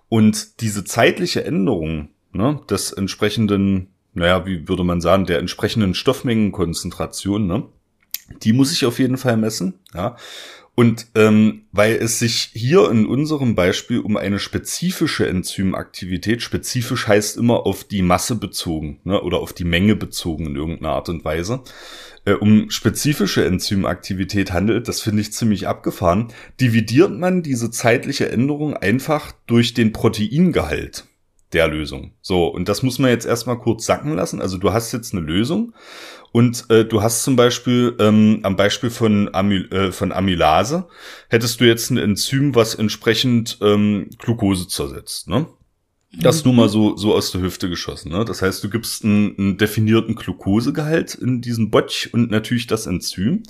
[0.10, 7.47] Und diese zeitliche Änderung ne, des entsprechenden, naja, wie würde man sagen, der entsprechenden Stoffmengenkonzentration,
[7.47, 7.64] ne,
[8.43, 9.76] die muss ich auf jeden Fall messen.
[9.93, 10.16] Ja.
[10.76, 17.36] Und ähm, weil es sich hier in unserem Beispiel um eine spezifische Enzymaktivität, spezifisch heißt
[17.36, 21.26] immer auf die Masse bezogen ne, oder auf die Menge bezogen in irgendeiner Art und
[21.26, 21.64] Weise,
[22.30, 26.28] äh, um spezifische Enzymaktivität handelt, das finde ich ziemlich abgefahren,
[26.62, 31.06] dividiert man diese zeitliche Änderung einfach durch den Proteingehalt
[31.54, 32.14] der Lösung.
[32.22, 34.42] So, und das muss man jetzt erstmal kurz sacken lassen.
[34.42, 35.74] Also du hast jetzt eine Lösung
[36.32, 40.88] und äh, du hast zum Beispiel ähm, am Beispiel von,Amy äh, von Amylase,
[41.30, 45.28] hättest du jetzt ein Enzym, was entsprechend ähm, Glucose zersetzt.
[45.28, 45.48] Ne?
[46.12, 48.12] Das nur mal so, so aus der Hüfte geschossen.
[48.12, 48.26] Ne?
[48.26, 53.43] Das heißt, du gibst einen, einen definierten Glukosegehalt in diesen Botch und natürlich das Enzym.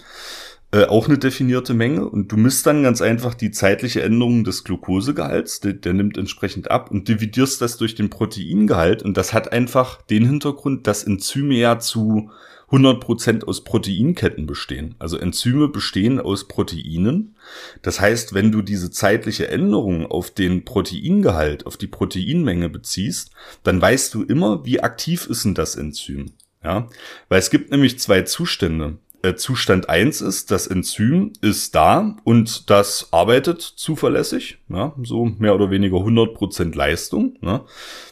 [0.71, 4.63] Äh, auch eine definierte Menge und du misst dann ganz einfach die zeitliche Änderung des
[4.63, 9.51] Glukosegehalts, der, der nimmt entsprechend ab und dividierst das durch den Proteingehalt und das hat
[9.51, 12.29] einfach den Hintergrund, dass Enzyme ja zu
[12.71, 14.95] 100% aus Proteinketten bestehen.
[14.99, 17.35] Also Enzyme bestehen aus Proteinen.
[17.81, 23.31] Das heißt, wenn du diese zeitliche Änderung auf den Proteingehalt, auf die Proteinmenge beziehst,
[23.63, 26.31] dann weißt du immer, wie aktiv ist denn das Enzym.
[26.63, 26.87] Ja,
[27.29, 28.97] weil es gibt nämlich zwei Zustände.
[29.21, 35.55] Äh, Zustand eins ist, das Enzym ist da und das arbeitet zuverlässig, ja, so mehr
[35.55, 37.37] oder weniger 100% Leistung.
[37.41, 37.61] Ne?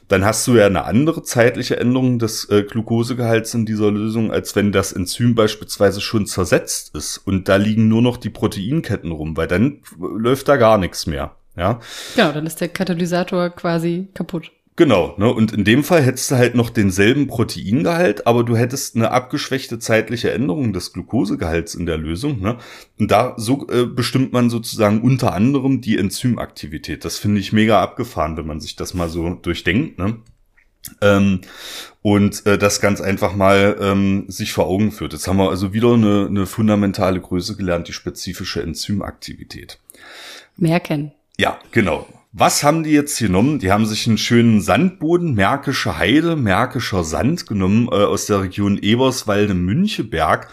[0.09, 4.55] Dann hast du ja eine andere zeitliche Änderung des äh, Glukosegehalts in dieser Lösung, als
[4.57, 9.37] wenn das Enzym beispielsweise schon zersetzt ist und da liegen nur noch die Proteinketten rum,
[9.37, 11.35] weil dann läuft da gar nichts mehr.
[11.55, 11.79] Ja,
[12.15, 14.51] genau, dann ist der Katalysator quasi kaputt.
[14.77, 15.33] Genau, ne?
[15.33, 19.79] Und in dem Fall hättest du halt noch denselben Proteingehalt, aber du hättest eine abgeschwächte
[19.79, 22.59] zeitliche Änderung des Glukosegehalts in der Lösung, ne?
[22.99, 27.05] Und da so äh, bestimmt man sozusagen unter anderem die Enzymaktivität.
[27.05, 30.17] Das finde ich mega abgefahren, wenn man sich das mal so durchdenkt, ne?
[31.01, 31.41] Ähm,
[32.03, 35.13] und äh, das ganz einfach mal ähm, sich vor Augen führt.
[35.13, 39.79] Jetzt haben wir also wieder eine, eine fundamentale Größe gelernt, die spezifische Enzymaktivität.
[40.55, 41.13] Merken.
[41.39, 42.07] Ja, genau.
[42.33, 43.59] Was haben die jetzt genommen?
[43.59, 48.77] Die haben sich einen schönen Sandboden, Märkische Heide, Märkischer Sand genommen äh, aus der Region
[48.77, 50.49] Eberswalde, Müncheberg.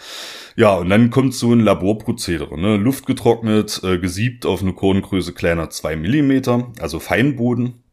[0.55, 2.77] Ja, und dann kommt so ein Laborprozedere, ne?
[2.77, 7.83] Luft getrocknet, äh, gesiebt auf eine Korngröße kleiner zwei Millimeter, also Feinboden.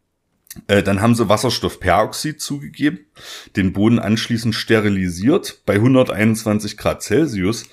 [0.68, 3.00] Äh, dann haben sie Wasserstoffperoxid zugegeben,
[3.56, 7.64] den Boden anschließend sterilisiert bei 121 Grad Celsius.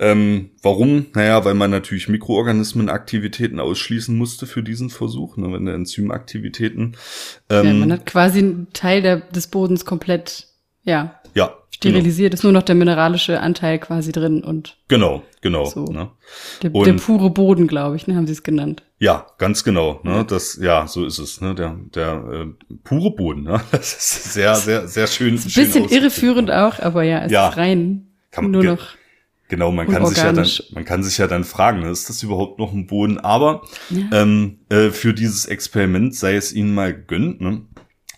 [0.00, 1.06] Ähm, warum?
[1.14, 6.96] Naja, weil man natürlich Mikroorganismenaktivitäten ausschließen musste für diesen Versuch, ne, wenn der Enzymaktivitäten.
[7.50, 10.48] Ähm, ja, man hat quasi einen Teil der, des Bodens komplett,
[10.84, 12.38] ja, ja, sterilisiert, genau.
[12.38, 14.78] ist nur noch der mineralische Anteil quasi drin und.
[14.88, 15.66] Genau, genau.
[15.66, 15.84] So.
[15.84, 16.10] Ne?
[16.62, 18.82] Der, der, pure Boden, glaube ich, ne, haben sie es genannt.
[18.98, 20.00] Ja, ganz genau.
[20.02, 21.42] Ne, das, ja, so ist es.
[21.42, 23.42] Ne, der, der äh, pure Boden.
[23.42, 25.34] Ne, das ist sehr, sehr, sehr schön.
[25.34, 28.06] Ein bisschen irreführend auch, aber ja, es ja, ist rein.
[28.30, 28.99] Kann man, nur noch.
[29.50, 32.58] Genau, man kann sich ja dann, man kann sich ja dann fragen, ist das überhaupt
[32.58, 33.18] noch ein Boden?
[33.18, 34.22] Aber ja.
[34.22, 37.62] ähm, äh, für dieses Experiment sei es ihnen mal gegönnt, ne?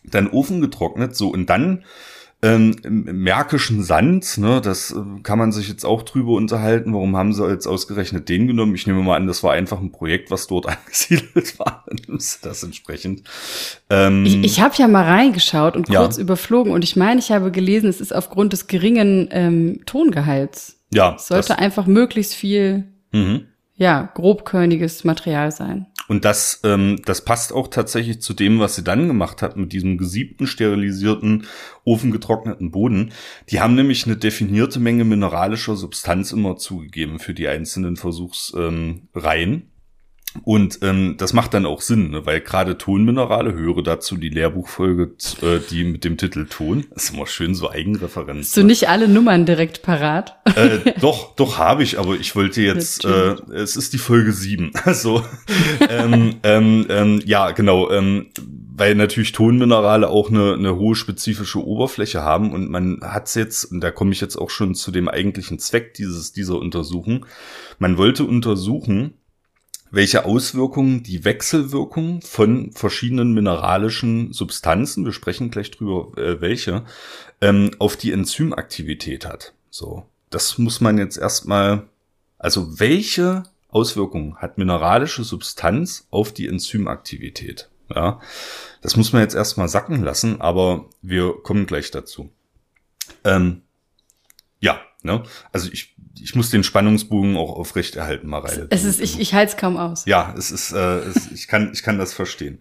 [0.04, 1.84] Dann Ofen getrocknet, so und dann
[2.44, 6.92] ähm, märkischen Sand, ne, das äh, kann man sich jetzt auch drüber unterhalten.
[6.92, 8.74] Warum haben sie jetzt ausgerechnet den genommen?
[8.74, 11.84] Ich nehme mal an, das war einfach ein Projekt, was dort angesiedelt war.
[11.86, 13.22] Dann ist das entsprechend.
[13.88, 16.22] Ähm, ich ich habe ja mal reingeschaut und kurz ja.
[16.22, 20.81] überflogen und ich meine, ich habe gelesen, es ist aufgrund des geringen ähm, Tongehalts.
[20.92, 21.14] Ja.
[21.16, 23.46] Es sollte einfach möglichst viel, mhm.
[23.74, 25.86] ja, grobkörniges Material sein.
[26.08, 29.72] Und das, ähm, das passt auch tatsächlich zu dem, was sie dann gemacht hat mit
[29.72, 31.46] diesem gesiebten, sterilisierten,
[31.84, 33.12] ofengetrockneten Boden.
[33.48, 38.92] Die haben nämlich eine definierte Menge mineralischer Substanz immer zugegeben für die einzelnen Versuchsreihen.
[39.14, 39.71] Ähm,
[40.44, 42.24] und ähm, das macht dann auch Sinn, ne?
[42.26, 47.14] weil gerade Tonminerale, höre dazu die Lehrbuchfolge, äh, die mit dem Titel Ton, das ist
[47.14, 48.46] immer schön so Eigenreferenz.
[48.48, 50.36] Hast du nicht alle Nummern direkt parat?
[50.56, 54.72] Äh, doch, doch habe ich, aber ich wollte jetzt, äh, es ist die Folge sieben,
[54.84, 55.22] also
[55.88, 58.28] ähm, ähm, ähm, ja, genau, ähm,
[58.74, 63.80] weil natürlich Tonminerale auch eine, eine hohe spezifische Oberfläche haben und man hat's jetzt, und
[63.80, 67.26] da komme ich jetzt auch schon zu dem eigentlichen Zweck dieses dieser Untersuchung,
[67.78, 69.14] man wollte untersuchen,
[69.92, 76.84] welche Auswirkungen die Wechselwirkung von verschiedenen mineralischen Substanzen, wir sprechen gleich drüber, äh, welche,
[77.42, 79.52] ähm, auf die Enzymaktivität hat.
[79.68, 81.88] So, das muss man jetzt erstmal,
[82.38, 87.68] also welche Auswirkungen hat mineralische Substanz auf die Enzymaktivität?
[87.94, 88.20] Ja,
[88.80, 92.30] das muss man jetzt erstmal sacken lassen, aber wir kommen gleich dazu.
[93.24, 93.60] Ähm,
[94.58, 95.22] ja, ne?
[95.52, 95.91] Also ich
[96.22, 98.66] ich muss den Spannungsbogen auch aufrechterhalten, Mareile.
[98.70, 100.04] Es ist, ich, ich halte es kaum aus.
[100.06, 102.60] Ja, es ist, äh, es, ich kann, ich kann das verstehen.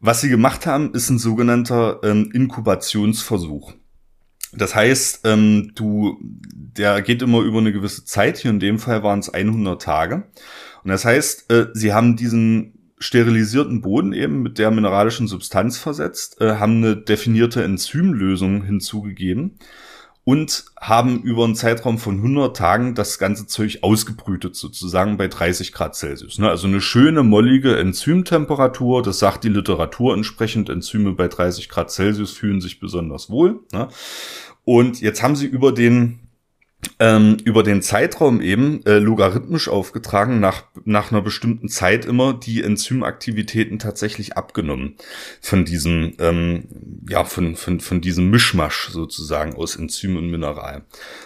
[0.00, 3.74] Was sie gemacht haben, ist ein sogenannter ähm, Inkubationsversuch.
[4.52, 8.38] Das heißt, ähm, du, der geht immer über eine gewisse Zeit.
[8.38, 10.28] Hier in dem Fall waren es 100 Tage.
[10.82, 16.40] Und das heißt, äh, sie haben diesen sterilisierten Boden eben mit der mineralischen Substanz versetzt,
[16.40, 19.58] äh, haben eine definierte Enzymlösung hinzugegeben
[20.30, 25.72] und haben über einen Zeitraum von 100 Tagen das ganze Zeug ausgebrütet, sozusagen bei 30
[25.72, 26.38] Grad Celsius.
[26.38, 26.48] Ne?
[26.48, 32.30] Also eine schöne, mollige Enzymtemperatur, das sagt die Literatur entsprechend, Enzyme bei 30 Grad Celsius
[32.30, 33.58] fühlen sich besonders wohl.
[33.72, 33.88] Ne?
[34.64, 36.20] Und jetzt haben sie über den
[36.98, 42.62] ähm, über den Zeitraum eben äh, logarithmisch aufgetragen, nach, nach einer bestimmten Zeit immer die
[42.62, 44.96] Enzymaktivitäten tatsächlich abgenommen
[45.40, 46.64] von diesem, ähm,
[47.08, 50.84] ja, von, von, von diesem Mischmasch sozusagen aus Enzym und Mineral.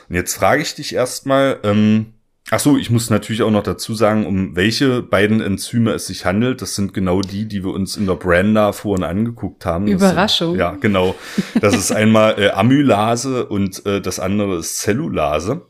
[0.08, 2.13] Und jetzt frage ich dich erstmal, ähm,
[2.50, 6.26] Ach so, ich muss natürlich auch noch dazu sagen, um welche beiden Enzyme es sich
[6.26, 6.60] handelt.
[6.60, 9.86] Das sind genau die, die wir uns in der Branda vorhin angeguckt haben.
[9.86, 10.50] Überraschung.
[10.50, 11.14] Sind, ja, genau.
[11.60, 15.62] Das ist einmal äh, Amylase und äh, das andere ist Zellulase.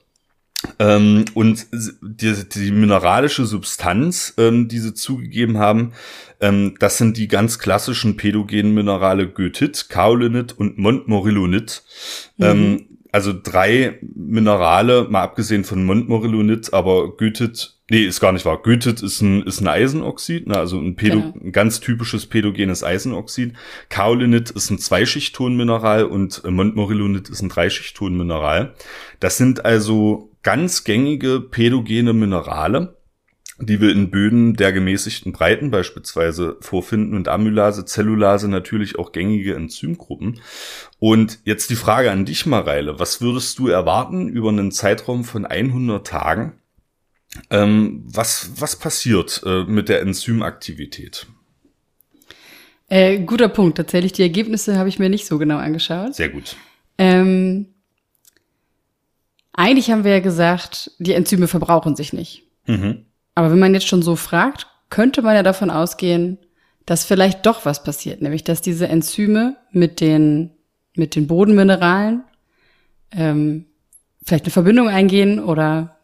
[0.78, 5.92] Ähm, und die, die mineralische Substanz, ähm, die sie zugegeben haben,
[6.40, 11.84] ähm, das sind die ganz klassischen pädogenen Minerale Goethit, Kaolinit und Montmorillonit.
[12.38, 12.86] Mhm.
[13.14, 18.60] Also drei Minerale, mal abgesehen von Montmorillonit, aber Goethit, nee, ist gar nicht wahr.
[18.60, 21.34] Goethit ist ein, ist ein Eisenoxid, ne, also ein, Pädo, genau.
[21.40, 23.52] ein ganz typisches pädogenes Eisenoxid.
[23.88, 28.74] Kaolinit ist ein Zweischichttonmineral und Montmorillonit ist ein Dreischichttonmineral.
[29.20, 32.96] Das sind also ganz gängige pädogene Minerale
[33.58, 39.54] die wir in Böden der gemäßigten Breiten beispielsweise vorfinden und Amylase, Zellulase natürlich auch gängige
[39.54, 40.40] Enzymgruppen.
[40.98, 42.98] Und jetzt die Frage an dich, Mareile.
[42.98, 46.54] Was würdest du erwarten über einen Zeitraum von 100 Tagen?
[47.50, 51.26] Ähm, was, was passiert äh, mit der Enzymaktivität?
[52.88, 53.76] Äh, guter Punkt.
[53.76, 56.14] Tatsächlich, die Ergebnisse habe ich mir nicht so genau angeschaut.
[56.14, 56.56] Sehr gut.
[56.98, 57.66] Ähm,
[59.52, 62.42] eigentlich haben wir ja gesagt, die Enzyme verbrauchen sich nicht.
[62.66, 63.06] Mhm.
[63.34, 66.38] Aber wenn man jetzt schon so fragt, könnte man ja davon ausgehen,
[66.86, 70.50] dass vielleicht doch was passiert, nämlich dass diese Enzyme mit den,
[70.94, 72.24] mit den Bodenmineralen
[73.10, 73.66] ähm,
[74.24, 75.96] vielleicht eine Verbindung eingehen oder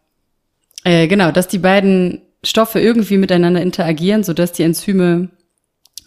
[0.84, 5.28] äh, genau, dass die beiden Stoffe irgendwie miteinander interagieren, sodass die Enzyme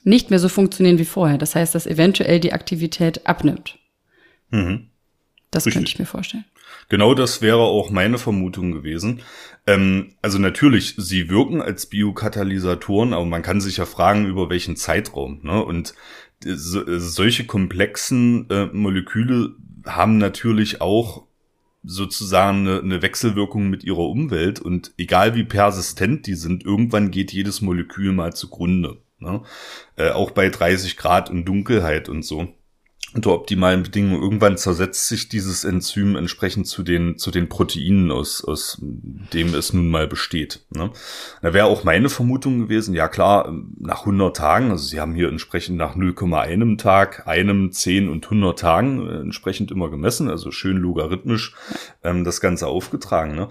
[0.04, 1.38] nicht mehr so funktionieren wie vorher.
[1.38, 3.78] Das heißt, dass eventuell die Aktivität abnimmt.
[4.50, 4.90] Mhm.
[5.52, 5.74] Das Richtig.
[5.76, 6.46] könnte ich mir vorstellen.
[6.90, 9.22] Genau das wäre auch meine Vermutung gewesen.
[9.66, 14.76] Ähm, also natürlich, sie wirken als Biokatalysatoren, aber man kann sich ja fragen, über welchen
[14.76, 15.40] Zeitraum.
[15.44, 15.64] Ne?
[15.64, 15.94] Und
[16.46, 19.56] so, solche komplexen äh, Moleküle
[19.86, 21.26] haben natürlich auch
[21.84, 27.34] sozusagen eine, eine Wechselwirkung mit ihrer Umwelt und egal wie persistent die sind, irgendwann geht
[27.34, 28.98] jedes Molekül mal zugrunde.
[29.20, 29.42] Ne?
[29.96, 32.54] Äh, auch bei 30 Grad und Dunkelheit und so
[33.16, 34.22] unter optimalen Bedingungen.
[34.22, 39.74] Irgendwann zersetzt sich dieses Enzym entsprechend zu den, zu den Proteinen, aus, aus dem es
[39.74, 40.66] nun mal besteht.
[40.72, 40.92] Ne?
[41.42, 45.30] Da wäre auch meine Vermutung gewesen, ja klar, nach 100 Tagen, also sie haben hier
[45.30, 50.78] entsprechend nach 0,1 Tag, einem, 10 und 100 Tagen äh, entsprechend immer gemessen, also schön
[50.78, 51.56] logarithmisch
[52.04, 53.36] ähm, das Ganze aufgetragen.
[53.36, 53.48] Ne?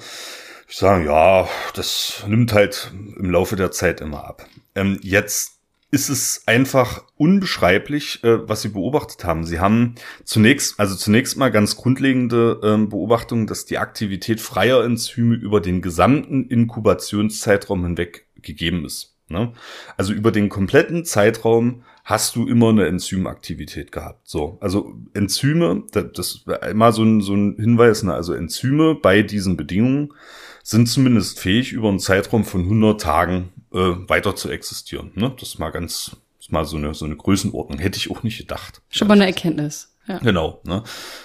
[0.69, 4.47] Ich sage, ja, das nimmt halt im Laufe der Zeit immer ab.
[4.75, 5.62] Ähm, jetzt
[5.93, 9.45] ist es einfach unbeschreiblich, äh, was sie beobachtet haben.
[9.45, 15.35] Sie haben zunächst, also zunächst mal ganz grundlegende ähm, Beobachtungen, dass die Aktivität freier Enzyme
[15.35, 19.19] über den gesamten Inkubationszeitraum hinweg gegeben ist.
[19.29, 19.53] Ne?
[19.99, 24.27] Also über den kompletten Zeitraum hast du immer eine Enzymaktivität gehabt.
[24.27, 28.15] So, also Enzyme, das, das immer so ein, so ein Hinweis, ne?
[28.15, 30.15] also Enzyme bei diesen Bedingungen
[30.63, 35.13] sind zumindest fähig, über einen Zeitraum von 100 Tagen äh, weiter zu existieren.
[35.15, 35.35] Ne?
[35.39, 37.79] Das ist mal ganz, ist mal so eine, so eine Größenordnung.
[37.79, 38.83] Hätte ich auch nicht gedacht.
[38.91, 39.95] Schon mal eine Erkenntnis.
[40.09, 40.19] Ja.
[40.19, 40.61] Genau.
[40.65, 40.83] Ne?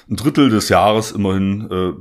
[0.10, 1.94] Ein Drittel des Jahres immerhin äh,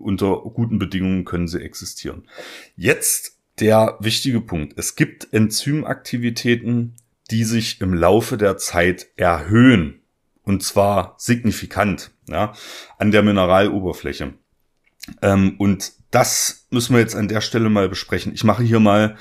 [0.00, 2.28] unter guten Bedingungen können sie existieren.
[2.76, 4.74] Jetzt der wichtige Punkt.
[4.78, 6.94] Es gibt Enzymaktivitäten,
[7.30, 10.00] die sich im Laufe der Zeit erhöhen.
[10.44, 12.52] Und zwar signifikant ja,
[12.98, 14.34] an der Mineraloberfläche.
[15.20, 18.32] Ähm, und das müssen wir jetzt an der Stelle mal besprechen.
[18.34, 19.16] Ich mache hier mal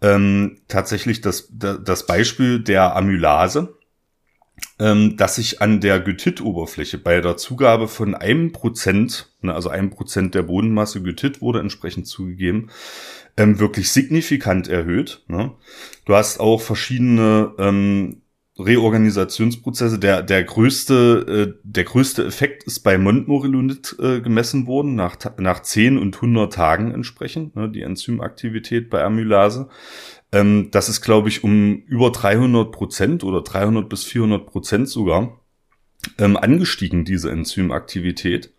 [0.00, 3.76] ähm, tatsächlich das, das Beispiel der Amylase,
[4.78, 9.90] ähm, dass sich an der Gytit-Oberfläche bei der Zugabe von einem Prozent, ne, also einem
[9.90, 12.70] Prozent der Bodenmasse Gytit wurde entsprechend zugegeben,
[13.36, 15.24] ähm, wirklich signifikant erhöht.
[15.26, 15.52] Ne?
[16.04, 18.22] Du hast auch verschiedene ähm,
[18.58, 19.98] Reorganisationsprozesse.
[19.98, 25.60] Der, der größte, äh, der größte Effekt ist bei Montmorillonit äh, gemessen worden, nach, nach
[25.60, 29.68] 10 und 100 Tagen entsprechend, ne, die Enzymaktivität bei Amylase.
[30.32, 35.40] Ähm, das ist, glaube ich, um über 300 Prozent oder 300 bis 400 Prozent sogar
[36.18, 38.54] ähm, angestiegen, diese Enzymaktivität.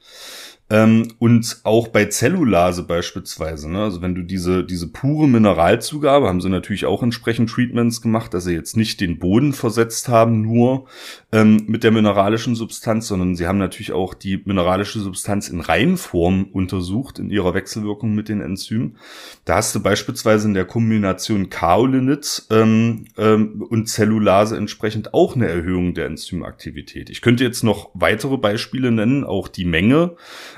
[0.70, 3.84] Ähm, und auch bei Zellulase beispielsweise, ne?
[3.84, 8.44] also wenn du diese, diese pure Mineralzugabe, haben sie natürlich auch entsprechend Treatments gemacht, dass
[8.44, 10.88] sie jetzt nicht den Boden versetzt haben, nur
[11.32, 16.50] ähm, mit der mineralischen Substanz, sondern sie haben natürlich auch die mineralische Substanz in Reinform
[16.52, 18.98] untersucht, in ihrer Wechselwirkung mit den Enzymen.
[19.46, 25.48] Da hast du beispielsweise in der Kombination Kaolinit ähm, ähm, und Zellulase entsprechend auch eine
[25.48, 27.10] Erhöhung der Enzymaktivität.
[27.10, 30.18] Ich könnte jetzt noch weitere Beispiele nennen, auch die Menge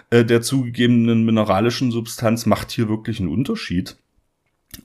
[0.10, 3.96] äh, der zugegebenen mineralischen Substanz macht hier wirklich einen Unterschied.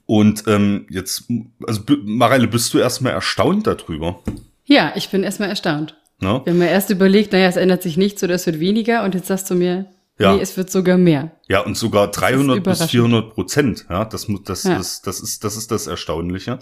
[0.05, 1.25] Und ähm, jetzt,
[1.65, 4.21] also Mareile, bist du erstmal erstaunt darüber?
[4.65, 5.95] Ja, ich bin erstmal erstaunt.
[6.19, 6.41] Ne?
[6.43, 9.13] Wir haben ja erst überlegt, naja, es ändert sich nichts oder es wird weniger und
[9.15, 9.85] jetzt sagst du mir,
[10.17, 10.35] Ja.
[10.35, 11.31] nee, es wird sogar mehr.
[11.47, 12.89] Ja, und sogar 300 bis überraschend.
[12.91, 13.85] 400 Prozent.
[13.89, 14.75] Ja, das, das, Ja.
[14.77, 16.59] das, das, ist, das ist das Erstaunliche.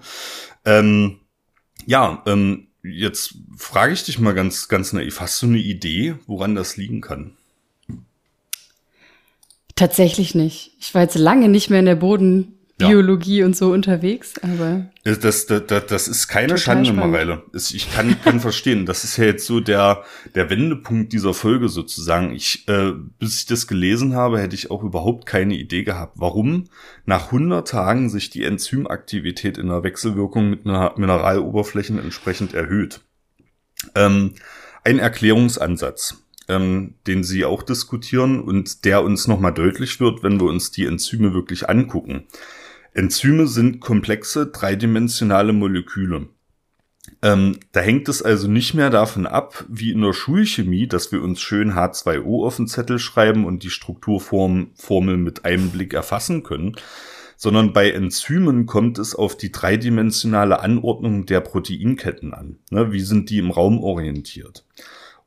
[0.66, 1.20] Ähm,
[1.86, 5.22] ja, ähm, jetzt frage ich dich mal ganz, ganz naiv.
[5.22, 7.38] Hast du eine Idee, woran das liegen kann?
[9.76, 10.76] Tatsächlich nicht.
[10.80, 15.46] Ich war jetzt lange nicht mehr in der Bodenbiologie und so unterwegs, aber Das, das,
[15.48, 17.12] das, das ist keine Schande, spannend.
[17.12, 17.44] Mareile.
[17.54, 18.86] Ich kann, kann verstehen.
[18.86, 20.04] Das ist ja jetzt so der,
[20.36, 22.34] der Wendepunkt dieser Folge sozusagen.
[22.34, 26.66] Ich, äh, bis ich das gelesen habe, hätte ich auch überhaupt keine Idee gehabt, warum
[27.06, 33.02] nach 100 Tagen sich die Enzymaktivität in der Wechselwirkung mit einer Mineraloberflächen entsprechend erhöht.
[33.96, 34.36] Ähm,
[34.84, 40.48] ein Erklärungsansatz, ähm, den Sie auch diskutieren und der uns nochmal deutlich wird, wenn wir
[40.48, 42.26] uns die Enzyme wirklich angucken.
[42.94, 46.28] Enzyme sind komplexe, dreidimensionale Moleküle.
[47.22, 51.22] Ähm, da hängt es also nicht mehr davon ab, wie in der Schulchemie, dass wir
[51.22, 56.76] uns schön H2O auf den Zettel schreiben und die Strukturformel mit einem Blick erfassen können,
[57.36, 62.60] sondern bei Enzymen kommt es auf die dreidimensionale Anordnung der Proteinketten an.
[62.70, 64.66] Ne, wie sind die im Raum orientiert?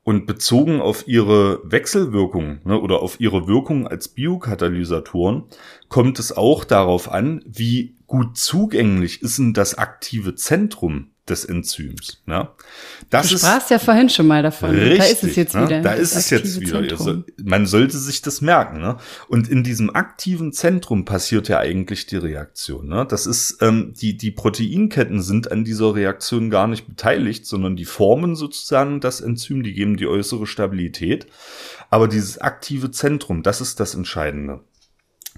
[0.07, 5.43] Und bezogen auf ihre Wechselwirkung ne, oder auf ihre Wirkung als Biokatalysatoren
[5.89, 12.21] kommt es auch darauf an, wie gut zugänglich ist denn das aktive Zentrum des Enzyms.
[12.25, 12.53] Ja.
[13.09, 14.71] Das du ist sprachst ja vorhin schon mal davon.
[14.71, 15.65] Richtig, da ist es jetzt ne?
[15.65, 15.81] wieder.
[15.81, 16.79] Da ist es jetzt wieder.
[16.79, 17.07] Zentrum.
[17.07, 18.79] Also, man sollte sich das merken.
[18.79, 18.97] Ne?
[19.27, 22.87] Und in diesem aktiven Zentrum passiert ja eigentlich die Reaktion.
[22.87, 23.05] Ne?
[23.07, 27.85] Das ist ähm, die die Proteinketten sind an dieser Reaktion gar nicht beteiligt, sondern die
[27.85, 31.27] formen sozusagen das Enzym, die geben die äußere Stabilität.
[31.89, 34.61] Aber dieses aktive Zentrum, das ist das Entscheidende.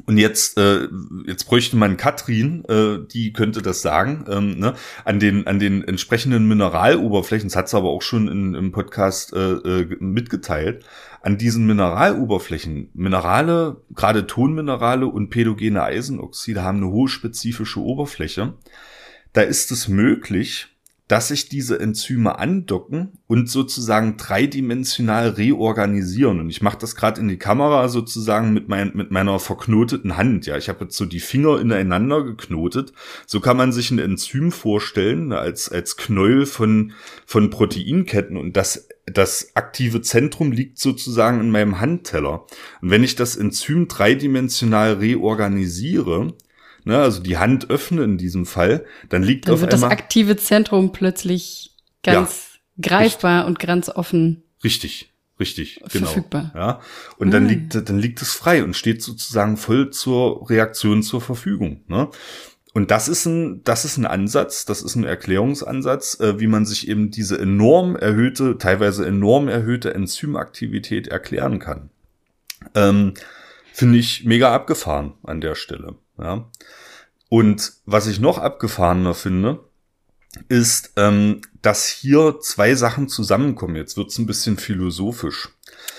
[0.05, 0.87] Und jetzt, äh,
[1.27, 4.73] jetzt bräuchte man Katrin, äh, die könnte das sagen, ähm, ne?
[5.05, 9.33] an den an den entsprechenden Mineraloberflächen, das hat sie aber auch schon in, im Podcast
[9.33, 10.85] äh, äh, mitgeteilt,
[11.21, 18.53] an diesen Mineraloberflächen, Minerale, gerade Tonminerale und pädogene Eisenoxide haben eine hohe spezifische Oberfläche.
[19.33, 20.68] Da ist es möglich,
[21.09, 26.39] dass sich diese Enzyme andocken und sozusagen dreidimensional reorganisieren.
[26.39, 30.45] Und ich mache das gerade in die Kamera sozusagen mit, mein, mit meiner verknoteten Hand.
[30.45, 32.93] Ja, ich habe jetzt so die Finger ineinander geknotet.
[33.25, 36.93] So kann man sich ein Enzym vorstellen als als Knäuel von
[37.25, 42.45] von Proteinketten und das das aktive Zentrum liegt sozusagen in meinem Handteller.
[42.81, 46.35] Und wenn ich das Enzym dreidimensional reorganisiere,
[46.89, 49.97] ne, also die Hand öffne in diesem Fall, dann liegt Dann auf wird das einmal
[49.97, 54.43] aktive Zentrum plötzlich ganz greifbar und ganz offen.
[54.63, 56.07] Richtig, richtig, genau.
[56.07, 56.51] Verfügbar.
[56.55, 56.81] Ja.
[57.17, 57.49] Und dann Ah.
[57.49, 61.81] liegt, dann liegt es frei und steht sozusagen voll zur Reaktion zur Verfügung.
[61.87, 62.09] Ne?
[62.73, 66.65] Und das ist ein, das ist ein Ansatz, das ist ein Erklärungsansatz, äh, wie man
[66.65, 71.89] sich eben diese enorm erhöhte, teilweise enorm erhöhte Enzymaktivität erklären kann.
[72.75, 73.13] Ähm,
[73.73, 75.95] Finde ich mega abgefahren an der Stelle.
[76.17, 76.49] Ja.
[77.29, 79.63] Und was ich noch abgefahrener finde,
[80.47, 83.75] ist, ähm, dass hier zwei Sachen zusammenkommen.
[83.75, 85.49] Jetzt wird's ein bisschen philosophisch.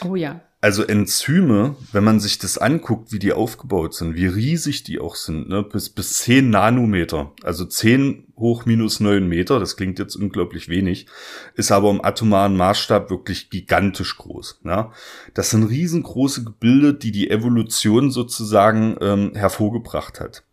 [0.04, 0.40] Oh ja.
[0.62, 5.14] Also Enzyme, wenn man sich das anguckt, wie die aufgebaut sind, wie riesig die auch
[5.14, 10.16] sind, ne, bis, bis 10 Nanometer, also 10 hoch minus 9 Meter, das klingt jetzt
[10.16, 11.06] unglaublich wenig,
[11.54, 14.60] ist aber im atomaren Maßstab wirklich gigantisch groß.
[14.64, 14.92] Ja.
[15.32, 20.44] Das sind riesengroße Gebilde, die die Evolution sozusagen ähm, hervorgebracht hat.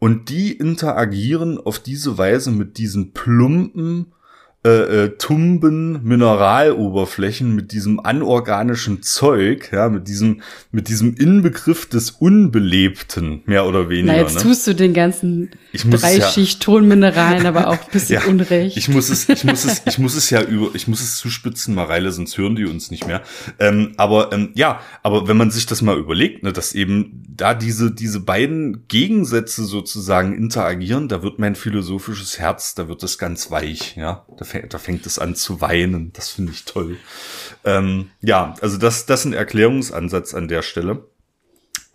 [0.00, 4.06] Und die interagieren auf diese Weise mit diesen plumpen,
[4.62, 12.10] äh, äh, tumben Mineraloberflächen mit diesem anorganischen Zeug, ja, mit diesem, mit diesem Inbegriff des
[12.10, 14.12] Unbelebten, mehr oder weniger.
[14.12, 14.42] Na, jetzt ne?
[14.42, 18.76] tust du den ganzen es ja- Dreischicht-Tonmineralen aber auch ein bisschen Ja, unrecht.
[18.76, 21.74] Ich muss es, ich muss es, ich muss es ja über, ich muss es zuspitzen,
[21.74, 23.22] Mareile, sonst hören die uns nicht mehr.
[23.58, 27.54] Ähm, aber ähm, ja, aber wenn man sich das mal überlegt, ne, dass eben da
[27.54, 33.50] diese diese beiden Gegensätze sozusagen interagieren, da wird mein philosophisches Herz, da wird es ganz
[33.50, 36.12] weich, ja, da, fäng- da fängt es an zu weinen.
[36.12, 36.96] Das finde ich toll.
[37.64, 41.06] Ähm, ja, also das, das ist ein Erklärungsansatz an der Stelle.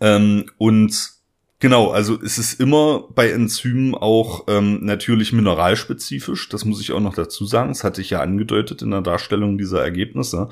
[0.00, 1.15] Ähm, und
[1.58, 6.50] Genau, also es ist immer bei Enzymen auch ähm, natürlich mineralspezifisch.
[6.50, 7.70] Das muss ich auch noch dazu sagen.
[7.70, 10.50] Das hatte ich ja angedeutet in der Darstellung dieser Ergebnisse.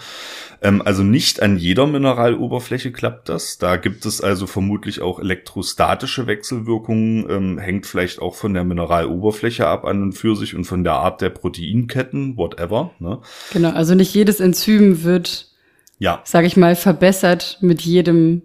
[0.62, 3.58] Ähm, also nicht an jeder Mineraloberfläche klappt das.
[3.58, 7.28] Da gibt es also vermutlich auch elektrostatische Wechselwirkungen.
[7.28, 10.94] Ähm, hängt vielleicht auch von der Mineraloberfläche ab an und für sich und von der
[10.94, 12.92] Art der Proteinketten, whatever.
[12.98, 13.20] Ne?
[13.52, 15.52] Genau, also nicht jedes Enzym wird,
[15.98, 18.40] Ja, sage ich mal, verbessert mit jedem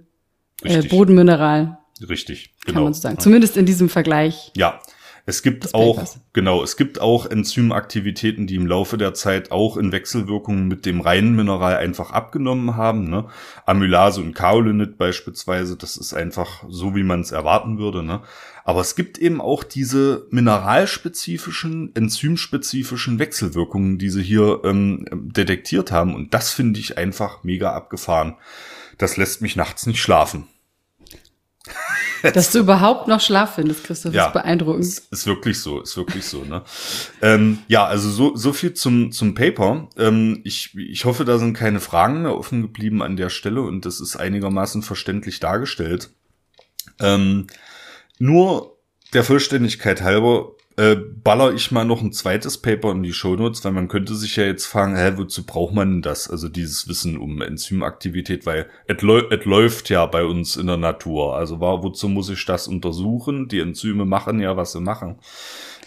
[0.63, 0.83] äh.
[0.83, 2.83] Bodenmineral, richtig, kann genau.
[2.85, 3.19] man so sagen.
[3.19, 4.51] Zumindest in diesem Vergleich.
[4.55, 4.79] Ja,
[5.29, 6.19] es gibt auch, Papers.
[6.33, 11.01] genau, es gibt auch Enzymaktivitäten, die im Laufe der Zeit auch in Wechselwirkungen mit dem
[11.01, 13.11] reinen Mineral einfach abgenommen haben.
[13.11, 13.27] Ne?
[13.67, 18.01] Amylase und Kaolinit beispielsweise, das ist einfach so, wie man es erwarten würde.
[18.01, 18.21] Ne?
[18.63, 26.15] Aber es gibt eben auch diese mineralspezifischen, enzymspezifischen Wechselwirkungen, die sie hier ähm, detektiert haben.
[26.15, 28.35] Und das finde ich einfach mega abgefahren.
[28.97, 30.47] Das lässt mich nachts nicht schlafen.
[32.33, 34.27] Dass du überhaupt noch Schlaf findest, Christoph, Ja.
[34.27, 34.85] ist beeindruckend.
[34.85, 36.63] Ist, ist wirklich so, ist wirklich so, ne?
[37.21, 39.89] ähm, ja, also so, so viel zum, zum Paper.
[39.97, 43.85] Ähm, ich, ich hoffe, da sind keine Fragen mehr offen geblieben an der Stelle und
[43.85, 46.09] das ist einigermaßen verständlich dargestellt.
[46.99, 47.47] Ähm,
[48.17, 48.77] nur
[49.13, 53.73] der Vollständigkeit halber äh, baller ich mal noch ein zweites Paper in die Shownotes, weil
[53.73, 56.29] man könnte sich ja jetzt fragen, hä, wozu braucht man denn das?
[56.29, 61.35] Also dieses Wissen um Enzymaktivität, weil es läuft ja bei uns in der Natur.
[61.35, 63.47] Also war, wozu muss ich das untersuchen?
[63.47, 65.15] Die Enzyme machen ja, was sie machen.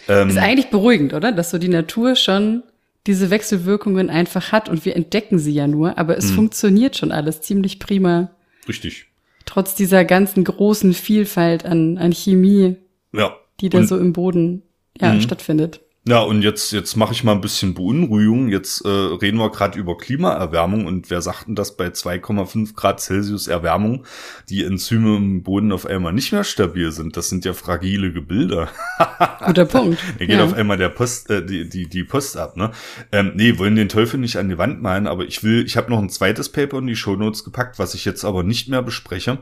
[0.07, 1.31] Ähm, Ist eigentlich beruhigend, oder?
[1.31, 2.63] Dass so die Natur schon
[3.07, 6.19] diese Wechselwirkungen einfach hat und wir entdecken sie ja nur, aber Hm.
[6.19, 8.31] es funktioniert schon alles ziemlich prima,
[8.67, 9.07] richtig.
[9.45, 12.77] trotz dieser ganzen großen Vielfalt an, an Chemie,
[13.11, 13.35] Ja.
[13.59, 14.61] die da Und- so im Boden
[14.99, 15.21] ja, Mhm.
[15.21, 15.81] stattfindet.
[16.05, 18.49] Ja, und jetzt, jetzt mache ich mal ein bisschen Beunruhigung.
[18.49, 22.99] Jetzt äh, reden wir gerade über Klimaerwärmung und wer sagt denn, dass bei 2,5 Grad
[22.99, 24.05] Celsius Erwärmung
[24.49, 27.15] die Enzyme im Boden auf einmal nicht mehr stabil sind?
[27.15, 28.67] Das sind ja fragile Gebilde.
[29.45, 29.97] Guter Punkt.
[30.19, 30.43] Da geht ja.
[30.43, 32.71] auf einmal der Post, äh, die, die, die Post ab, ne?
[33.13, 35.89] Ähm, nee, wollen den Teufel nicht an die Wand malen, aber ich will, ich habe
[35.89, 39.37] noch ein zweites Paper in die Shownotes gepackt, was ich jetzt aber nicht mehr bespreche,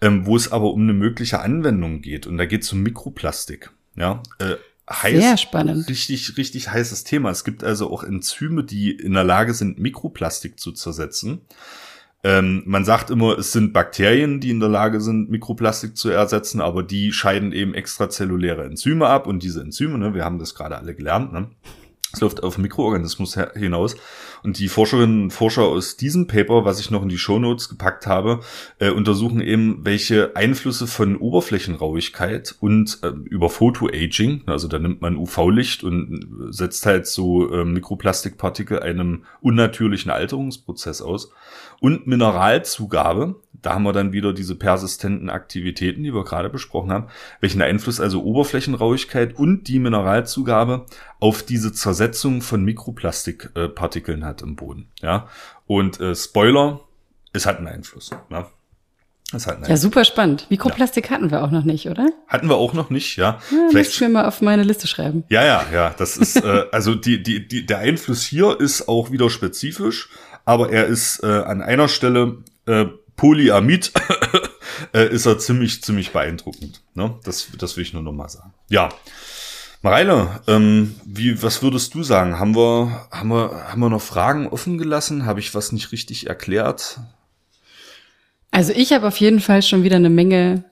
[0.00, 2.28] ähm, wo es aber um eine mögliche Anwendung geht.
[2.28, 3.72] Und da geht es um Mikroplastik.
[3.96, 4.54] Ja, äh,
[4.88, 5.88] heiß, Sehr spannend.
[5.88, 7.30] Richtig, richtig heißes Thema.
[7.30, 11.40] Es gibt also auch Enzyme, die in der Lage sind, Mikroplastik zu zersetzen.
[12.24, 16.60] Ähm, man sagt immer, es sind Bakterien, die in der Lage sind, Mikroplastik zu ersetzen,
[16.60, 20.76] aber die scheiden eben extrazelluläre Enzyme ab und diese Enzyme, ne, wir haben das gerade
[20.76, 21.50] alle gelernt, ne,
[22.16, 23.94] es läuft auf Mikroorganismus hinaus.
[24.42, 28.06] Und die Forscherinnen und Forscher aus diesem Paper, was ich noch in die Shownotes gepackt
[28.06, 28.40] habe,
[28.78, 35.16] äh, untersuchen eben, welche Einflüsse von Oberflächenrauigkeit und äh, über Photoaging, also da nimmt man
[35.16, 41.30] UV-Licht und setzt halt so äh, Mikroplastikpartikel einem unnatürlichen Alterungsprozess aus,
[41.80, 43.36] und Mineralzugabe.
[43.62, 47.08] Da haben wir dann wieder diese persistenten Aktivitäten, die wir gerade besprochen haben,
[47.40, 50.86] welchen Einfluss also Oberflächenrauigkeit und die Mineralzugabe
[51.20, 54.88] auf diese Zersetzung von Mikroplastikpartikeln hat im Boden.
[55.00, 55.28] Ja,
[55.66, 56.80] und äh, Spoiler,
[57.32, 58.10] es hat einen Einfluss.
[58.30, 58.46] Ne?
[59.32, 60.46] Es hat einen ja, super spannend.
[60.50, 61.16] Mikroplastik ja.
[61.16, 62.08] hatten wir auch noch nicht, oder?
[62.28, 63.40] Hatten wir auch noch nicht, ja.
[63.50, 65.24] ja Vielleicht ich mir mal auf meine Liste schreiben.
[65.28, 65.94] Ja, ja, ja.
[65.98, 70.08] Das ist äh, also die die die der Einfluss hier ist auch wieder spezifisch
[70.46, 72.86] aber er ist äh, an einer Stelle äh,
[73.16, 73.92] Polyamid,
[74.94, 76.82] äh, ist er ziemlich, ziemlich beeindruckend.
[76.94, 77.14] Ne?
[77.24, 78.52] Das, das will ich nur noch mal sagen.
[78.68, 78.90] Ja.
[79.82, 82.38] Mareile, ähm, wie, was würdest du sagen?
[82.38, 85.26] Haben wir, haben wir, haben wir noch Fragen offen gelassen?
[85.26, 86.98] Habe ich was nicht richtig erklärt?
[88.50, 90.64] Also ich habe auf jeden Fall schon wieder eine Menge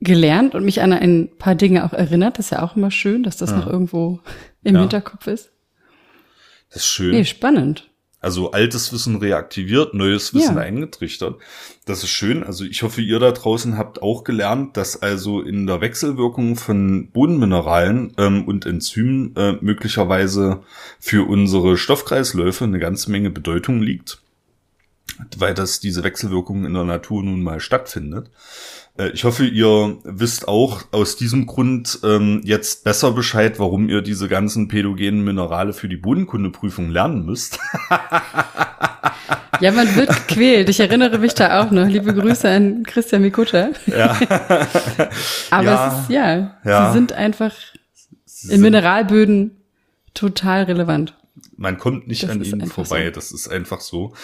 [0.00, 2.38] gelernt und mich an ein paar Dinge auch erinnert.
[2.38, 3.56] Das ist ja auch immer schön, dass das ja.
[3.56, 4.20] noch irgendwo
[4.62, 4.80] im ja.
[4.80, 5.50] Hinterkopf ist.
[6.68, 7.10] Das ist schön.
[7.10, 7.89] Nee, spannend.
[8.22, 10.62] Also altes Wissen reaktiviert, neues Wissen ja.
[10.62, 11.40] eingetrichtert.
[11.86, 12.44] Das ist schön.
[12.44, 17.10] Also ich hoffe, ihr da draußen habt auch gelernt, dass also in der Wechselwirkung von
[17.10, 20.62] Bodenmineralen ähm, und Enzymen äh, möglicherweise
[20.98, 24.20] für unsere Stoffkreisläufe eine ganze Menge Bedeutung liegt,
[25.38, 28.30] weil das diese Wechselwirkung in der Natur nun mal stattfindet.
[28.98, 34.02] Äh, ich hoffe, ihr wisst auch aus diesem Grund ähm, jetzt besser Bescheid, warum ihr
[34.02, 37.58] diese ganzen pädogenen Minerale für die Bodenkundeprüfung lernen müsst.
[39.60, 40.70] Ja, man wird gequält.
[40.70, 41.86] Ich erinnere mich da auch noch.
[41.86, 43.68] Liebe Grüße an Christian Mikutta.
[43.86, 44.16] Ja.
[45.50, 47.52] Aber ja, es ist, ja, ja, sie sind einfach
[48.48, 49.58] in Mineralböden
[50.14, 51.14] total relevant
[51.60, 53.04] man kommt nicht das an ihnen vorbei.
[53.04, 53.10] So.
[53.10, 54.14] Das ist einfach so.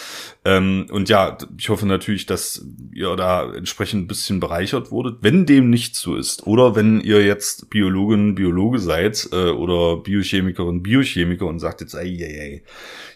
[0.47, 2.65] Ähm, und ja, ich hoffe natürlich, dass
[2.95, 5.19] ihr da entsprechend ein bisschen bereichert wurdet.
[5.21, 10.83] Wenn dem nicht so ist, oder wenn ihr jetzt Biologin, Biologe seid äh, oder Biochemikerin,
[10.83, 12.63] Biochemiker und sagt jetzt, ey, ey, ey,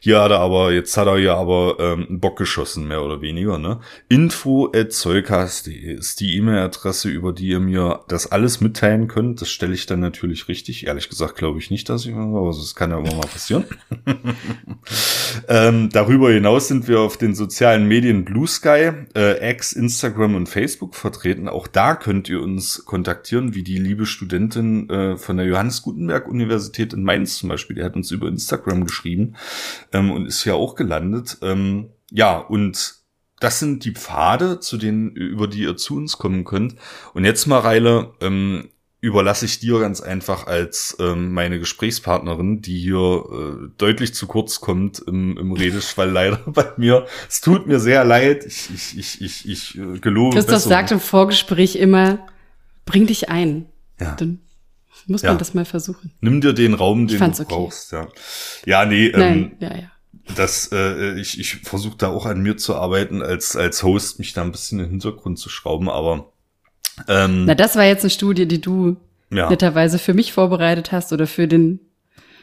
[0.00, 3.22] hier hat er aber, jetzt hat er ja aber ähm, einen Bock geschossen, mehr oder
[3.22, 3.58] weniger.
[3.58, 3.80] Ne?
[4.10, 9.40] Info at ist die E-Mail-Adresse, über die ihr mir das alles mitteilen könnt.
[9.40, 10.86] Das stelle ich dann natürlich richtig.
[10.86, 13.64] Ehrlich gesagt glaube ich nicht, dass ich, aber das kann ja immer mal passieren.
[15.48, 20.48] ähm, darüber hinaus sind wir auf den sozialen Medien Blue Sky, äh, X, Instagram und
[20.48, 21.48] Facebook vertreten.
[21.48, 26.28] Auch da könnt ihr uns kontaktieren, wie die liebe Studentin äh, von der Johannes Gutenberg
[26.28, 27.76] Universität in Mainz zum Beispiel.
[27.76, 29.36] Die hat uns über Instagram geschrieben
[29.92, 31.38] ähm, und ist ja auch gelandet.
[31.42, 33.00] Ähm, ja, und
[33.40, 36.76] das sind die Pfade, zu denen, über die ihr zu uns kommen könnt.
[37.14, 38.68] Und jetzt, Mareile, ähm,
[39.00, 44.60] überlasse ich dir ganz einfach als ähm, meine Gesprächspartnerin, die hier äh, deutlich zu kurz
[44.60, 47.06] kommt im, im Redeschwall leider bei mir.
[47.28, 48.44] Es tut mir sehr leid.
[48.44, 50.36] Ich, ich, ich, ich, ich äh, gelobe.
[50.36, 50.70] Christoph Besserung.
[50.70, 52.18] sagt im Vorgespräch immer,
[52.84, 53.66] bring dich ein.
[53.98, 54.16] Ja.
[54.16, 54.40] Dann
[55.06, 55.38] muss man ja.
[55.38, 56.12] das mal versuchen.
[56.20, 57.44] Nimm dir den Raum, den du okay.
[57.48, 57.92] brauchst.
[57.92, 58.08] Ja,
[58.66, 59.06] ja nee.
[59.06, 59.90] Ähm, Nein, ja, ja.
[60.36, 64.34] Das, äh, ich, ich versuche da auch an mir zu arbeiten, als, als Host mich
[64.34, 66.32] da ein bisschen in den Hintergrund zu schrauben, aber
[67.08, 68.96] ähm, Na, das war jetzt eine Studie, die du
[69.30, 69.48] ja.
[69.48, 71.80] netterweise für mich vorbereitet hast oder für den,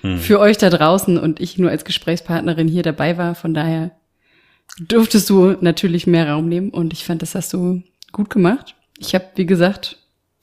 [0.01, 0.19] hm.
[0.19, 3.35] für euch da draußen und ich nur als Gesprächspartnerin hier dabei war.
[3.35, 3.91] Von daher
[4.79, 8.75] durftest du natürlich mehr Raum nehmen und ich fand, das hast du gut gemacht.
[8.97, 9.97] Ich habe, wie gesagt,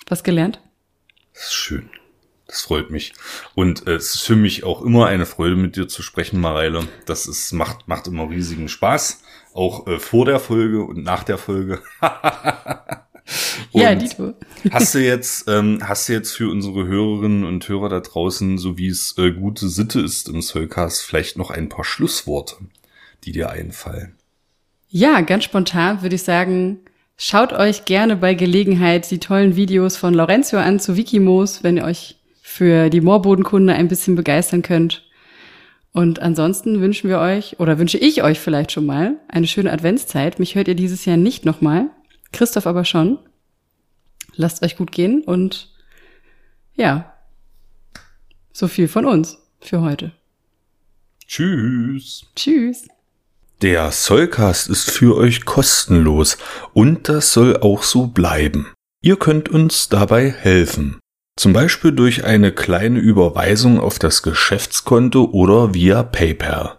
[0.06, 0.60] was gelernt.
[1.32, 1.90] Das ist schön.
[2.46, 3.14] Das freut mich.
[3.54, 6.86] Und äh, es ist für mich auch immer eine Freude, mit dir zu sprechen, Mareile.
[7.06, 9.22] Das ist, macht, macht immer riesigen Spaß.
[9.54, 11.82] Auch äh, vor der Folge und nach der Folge.
[13.72, 14.34] ja, Dito.
[14.70, 18.76] hast du jetzt, ähm, hast du jetzt für unsere Hörerinnen und Hörer da draußen, so
[18.76, 22.56] wie es äh, gute Sitte ist im Soulcast, vielleicht noch ein paar Schlussworte,
[23.24, 24.16] die dir einfallen?
[24.88, 26.80] Ja, ganz spontan würde ich sagen,
[27.16, 31.84] schaut euch gerne bei Gelegenheit die tollen Videos von Lorenzo an zu Wikimos, wenn ihr
[31.84, 35.02] euch für die Moorbodenkunde ein bisschen begeistern könnt.
[35.92, 40.38] Und ansonsten wünschen wir euch, oder wünsche ich euch vielleicht schon mal, eine schöne Adventszeit.
[40.38, 41.90] Mich hört ihr dieses Jahr nicht nochmal.
[42.34, 43.18] Christoph aber schon.
[44.34, 45.72] Lasst euch gut gehen und
[46.74, 47.14] ja,
[48.52, 50.12] so viel von uns für heute.
[51.26, 52.26] Tschüss.
[52.34, 52.88] Tschüss.
[53.62, 56.36] Der Sollcast ist für euch kostenlos
[56.72, 58.72] und das soll auch so bleiben.
[59.00, 60.98] Ihr könnt uns dabei helfen.
[61.36, 66.78] Zum Beispiel durch eine kleine Überweisung auf das Geschäftskonto oder via PayPal.